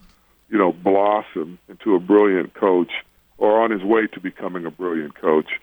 you 0.50 0.58
know, 0.58 0.72
blossom 0.72 1.60
into 1.70 1.96
a 1.96 2.00
brilliant 2.00 2.56
coach, 2.56 2.92
or 3.38 3.62
on 3.62 3.70
his 3.70 3.84
way 3.84 4.08
to 4.08 4.20
becoming 4.20 4.66
a 4.66 4.72
brilliant 4.72 5.16
coach. 5.16 5.60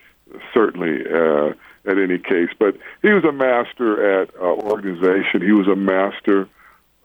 Certainly, 0.55 1.05
uh, 1.12 1.55
at 1.87 1.99
any 1.99 2.19
case, 2.19 2.51
but 2.59 2.77
he 3.03 3.11
was 3.11 3.25
a 3.25 3.33
master 3.33 4.21
at 4.21 4.35
uh, 4.37 4.43
organization. 4.43 5.40
He 5.43 5.53
was 5.53 5.66
a 5.66 5.77
master 5.77 6.49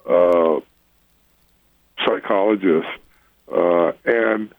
uh, 0.08 0.60
psychologist, 2.06 2.88
uh, 3.52 3.94
and 4.06 4.54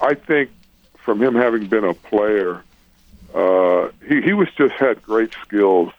I 0.00 0.14
think 0.14 0.50
from 0.96 1.22
him 1.22 1.34
having 1.34 1.66
been 1.66 1.84
a 1.84 1.94
player, 1.94 2.62
uh, 3.34 3.88
he 4.06 4.20
he 4.20 4.32
was 4.32 4.48
just 4.56 4.74
had 4.74 5.02
great 5.02 5.34
skills 5.42 5.92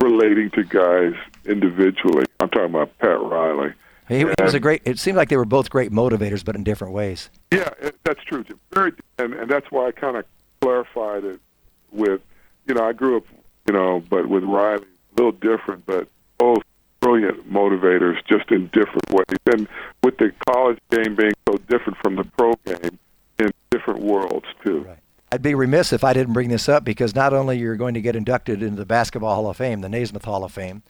relating 0.00 0.50
to 0.50 0.64
guys 0.64 1.14
individually. 1.44 2.24
I'm 2.40 2.48
talking 2.48 2.70
about 2.70 2.96
Pat 2.98 3.20
Riley. 3.20 3.74
He, 4.08 4.18
he 4.18 4.24
was 4.24 4.54
a 4.54 4.60
great. 4.60 4.80
It 4.86 4.98
seemed 4.98 5.18
like 5.18 5.28
they 5.28 5.36
were 5.36 5.44
both 5.44 5.68
great 5.68 5.92
motivators, 5.92 6.42
but 6.42 6.56
in 6.56 6.64
different 6.64 6.94
ways. 6.94 7.28
Yeah, 7.52 7.68
that's 8.04 8.22
true. 8.24 8.44
Very, 8.72 8.92
and 9.18 9.34
and 9.34 9.50
that's 9.50 9.70
why 9.70 9.88
I 9.88 9.92
kind 9.92 10.16
of 10.16 10.24
clarified 10.68 11.24
it 11.24 11.40
with, 11.92 12.20
you 12.66 12.74
know, 12.74 12.84
I 12.84 12.92
grew 12.92 13.16
up, 13.16 13.24
you 13.66 13.74
know, 13.74 14.02
but 14.10 14.28
with 14.28 14.44
Riley, 14.44 14.84
a 14.84 15.14
little 15.16 15.32
different, 15.32 15.86
but 15.86 16.08
both 16.36 16.62
brilliant 17.00 17.50
motivators, 17.50 18.16
just 18.28 18.50
in 18.50 18.66
different 18.66 19.10
ways. 19.10 19.38
And 19.46 19.66
with 20.02 20.18
the 20.18 20.32
college 20.46 20.78
game 20.90 21.14
being 21.16 21.32
so 21.48 21.56
different 21.68 21.96
from 22.02 22.16
the 22.16 22.24
pro 22.36 22.52
game, 22.66 22.98
in 23.38 23.50
different 23.70 24.00
worlds 24.00 24.46
too. 24.64 24.80
Right. 24.80 24.98
I'd 25.30 25.42
be 25.42 25.54
remiss 25.54 25.92
if 25.92 26.04
I 26.04 26.12
didn't 26.12 26.32
bring 26.32 26.48
this 26.48 26.68
up 26.68 26.84
because 26.84 27.14
not 27.14 27.32
only 27.32 27.58
you're 27.58 27.76
going 27.76 27.94
to 27.94 28.00
get 28.00 28.16
inducted 28.16 28.62
into 28.62 28.76
the 28.76 28.86
Basketball 28.86 29.34
Hall 29.34 29.48
of 29.48 29.56
Fame, 29.56 29.80
the 29.80 29.88
Naismith 29.88 30.24
Hall 30.24 30.44
of 30.44 30.52
Fame, 30.52 30.82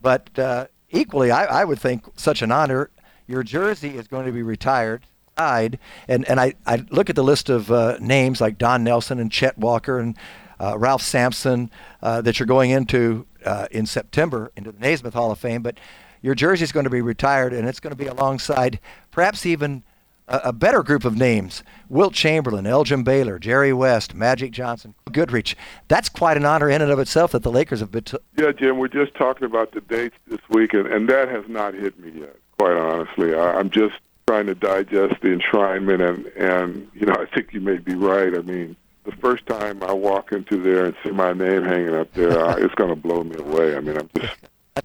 but 0.00 0.36
uh, 0.38 0.66
equally, 0.90 1.30
I, 1.30 1.44
I 1.44 1.64
would 1.64 1.78
think 1.78 2.04
such 2.16 2.42
an 2.42 2.50
honor. 2.50 2.90
Your 3.26 3.42
jersey 3.42 3.96
is 3.96 4.08
going 4.08 4.26
to 4.26 4.32
be 4.32 4.42
retired, 4.42 5.06
and 5.36 5.78
and 6.08 6.40
I, 6.40 6.54
I 6.66 6.84
look 6.90 7.10
at 7.10 7.16
the 7.16 7.24
list 7.24 7.48
of 7.50 7.70
uh, 7.70 7.98
names 8.00 8.40
like 8.40 8.58
Don 8.58 8.84
Nelson 8.84 9.18
and 9.18 9.30
Chet 9.30 9.58
Walker 9.58 9.98
and 9.98 10.16
uh, 10.60 10.78
Ralph 10.78 11.02
Sampson 11.02 11.70
uh, 12.02 12.20
that 12.22 12.38
you're 12.38 12.46
going 12.46 12.70
into 12.70 13.26
uh, 13.44 13.66
in 13.70 13.86
September 13.86 14.52
into 14.56 14.72
the 14.72 14.78
Naismith 14.80 15.14
Hall 15.14 15.30
of 15.30 15.38
Fame, 15.38 15.62
but 15.62 15.78
your 16.22 16.34
jersey 16.34 16.64
is 16.64 16.72
going 16.72 16.84
to 16.84 16.90
be 16.90 17.02
retired, 17.02 17.52
and 17.52 17.68
it's 17.68 17.80
going 17.80 17.90
to 17.90 17.96
be 17.96 18.06
alongside 18.06 18.80
perhaps 19.10 19.44
even 19.44 19.82
a, 20.26 20.40
a 20.44 20.52
better 20.52 20.82
group 20.82 21.04
of 21.04 21.16
names 21.16 21.62
Wilt 21.88 22.14
Chamberlain, 22.14 22.66
Elgin 22.66 23.02
Baylor, 23.02 23.38
Jerry 23.38 23.72
West, 23.72 24.14
Magic 24.14 24.50
Johnson, 24.52 24.94
Goodrich. 25.12 25.56
That's 25.88 26.08
quite 26.08 26.36
an 26.36 26.46
honor 26.46 26.70
in 26.70 26.80
and 26.80 26.90
of 26.90 26.98
itself 26.98 27.32
that 27.32 27.42
the 27.42 27.50
Lakers 27.50 27.80
have 27.80 27.90
been. 27.90 28.04
T- 28.04 28.16
Yeah, 28.38 28.52
Jim, 28.52 28.78
we're 28.78 28.88
just 28.88 29.14
talking 29.14 29.44
about 29.44 29.72
the 29.72 29.82
dates 29.82 30.16
this 30.26 30.40
week, 30.48 30.72
and, 30.72 30.86
and 30.86 31.08
that 31.10 31.28
has 31.28 31.44
not 31.48 31.74
hit 31.74 31.98
me 31.98 32.20
yet. 32.20 32.36
Quite 32.58 32.76
honestly, 32.76 33.34
I, 33.34 33.58
I'm 33.58 33.68
just 33.68 33.96
trying 34.26 34.46
to 34.46 34.54
digest 34.54 35.20
the 35.20 35.28
enshrinement, 35.28 36.06
and 36.08 36.26
and 36.36 36.88
you 36.94 37.06
know, 37.06 37.14
I 37.14 37.26
think 37.34 37.52
you 37.52 37.60
may 37.60 37.76
be 37.78 37.94
right. 37.94 38.34
I 38.34 38.40
mean, 38.42 38.76
the 39.04 39.12
first 39.12 39.46
time 39.46 39.82
I 39.82 39.92
walk 39.92 40.32
into 40.32 40.62
there 40.62 40.86
and 40.86 40.94
see 41.04 41.10
my 41.10 41.32
name 41.32 41.64
hanging 41.64 41.94
up 41.94 42.12
there, 42.14 42.44
I, 42.44 42.58
it's 42.58 42.74
going 42.74 42.90
to 42.90 42.96
blow 42.96 43.22
me 43.22 43.36
away. 43.36 43.76
I 43.76 43.80
mean, 43.80 43.98
I'm 43.98 44.10
just 44.16 44.34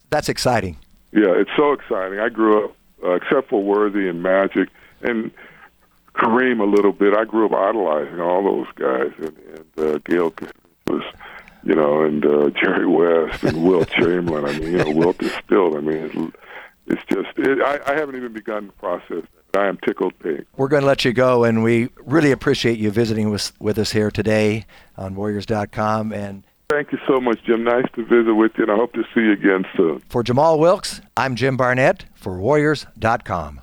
that's 0.09 0.29
exciting. 0.29 0.77
yeah, 1.11 1.31
it's 1.31 1.51
so 1.55 1.73
exciting. 1.73 2.19
I 2.19 2.29
grew 2.29 2.65
up, 2.65 2.75
uh, 3.03 3.11
except 3.11 3.49
for 3.49 3.63
Worthy 3.63 4.07
and 4.09 4.21
Magic, 4.21 4.69
and 5.01 5.31
Kareem 6.15 6.59
a 6.59 6.65
little 6.65 6.91
bit. 6.91 7.13
I 7.13 7.23
grew 7.23 7.45
up 7.45 7.53
idolizing 7.53 8.19
all 8.19 8.43
those 8.43 8.67
guys, 8.75 9.11
and, 9.19 9.37
and 9.55 9.95
uh, 9.95 9.97
Gail 9.99 10.33
was, 10.87 11.03
you 11.63 11.75
know, 11.75 12.03
and 12.03 12.25
uh, 12.25 12.49
Jerry 12.49 12.85
West 12.87 13.43
and 13.43 13.63
Wilt 13.63 13.89
Chamberlain. 13.89 14.45
I 14.45 14.59
mean, 14.59 14.71
you 14.71 14.77
know, 14.77 14.91
Wilt 14.91 15.23
is 15.23 15.31
still. 15.45 15.77
I 15.77 15.81
mean, 15.81 15.97
it's, 15.97 16.35
it's 16.89 17.01
just. 17.11 17.29
It, 17.37 17.61
I, 17.61 17.79
I 17.85 17.95
haven't 17.95 18.15
even 18.15 18.33
begun 18.33 18.67
the 18.67 18.73
process. 18.73 19.23
I 19.55 19.67
am 19.67 19.77
tickled 19.85 20.17
pink. 20.19 20.45
We're 20.57 20.67
going 20.67 20.81
to 20.81 20.87
let 20.87 21.05
you 21.05 21.13
go, 21.13 21.43
and 21.43 21.63
we 21.63 21.89
really 22.05 22.31
appreciate 22.31 22.77
you 22.77 22.91
visiting 22.91 23.29
with, 23.31 23.51
with 23.59 23.79
us 23.79 23.91
here 23.91 24.11
today 24.11 24.65
on 24.97 25.15
Warriors.com. 25.15 26.13
And 26.13 26.43
thank 26.69 26.91
you 26.91 26.99
so 27.07 27.19
much, 27.19 27.43
Jim. 27.45 27.63
Nice 27.63 27.85
to 27.95 28.03
visit 28.05 28.35
with 28.35 28.51
you, 28.57 28.63
and 28.63 28.71
I 28.71 28.75
hope 28.75 28.93
to 28.93 29.03
see 29.13 29.21
you 29.21 29.31
again 29.31 29.65
soon. 29.75 30.03
For 30.09 30.23
Jamaal 30.23 30.59
Wilkes, 30.59 31.01
I'm 31.17 31.35
Jim 31.35 31.57
Barnett 31.57 32.05
for 32.13 32.39
Warriors.com. 32.39 33.61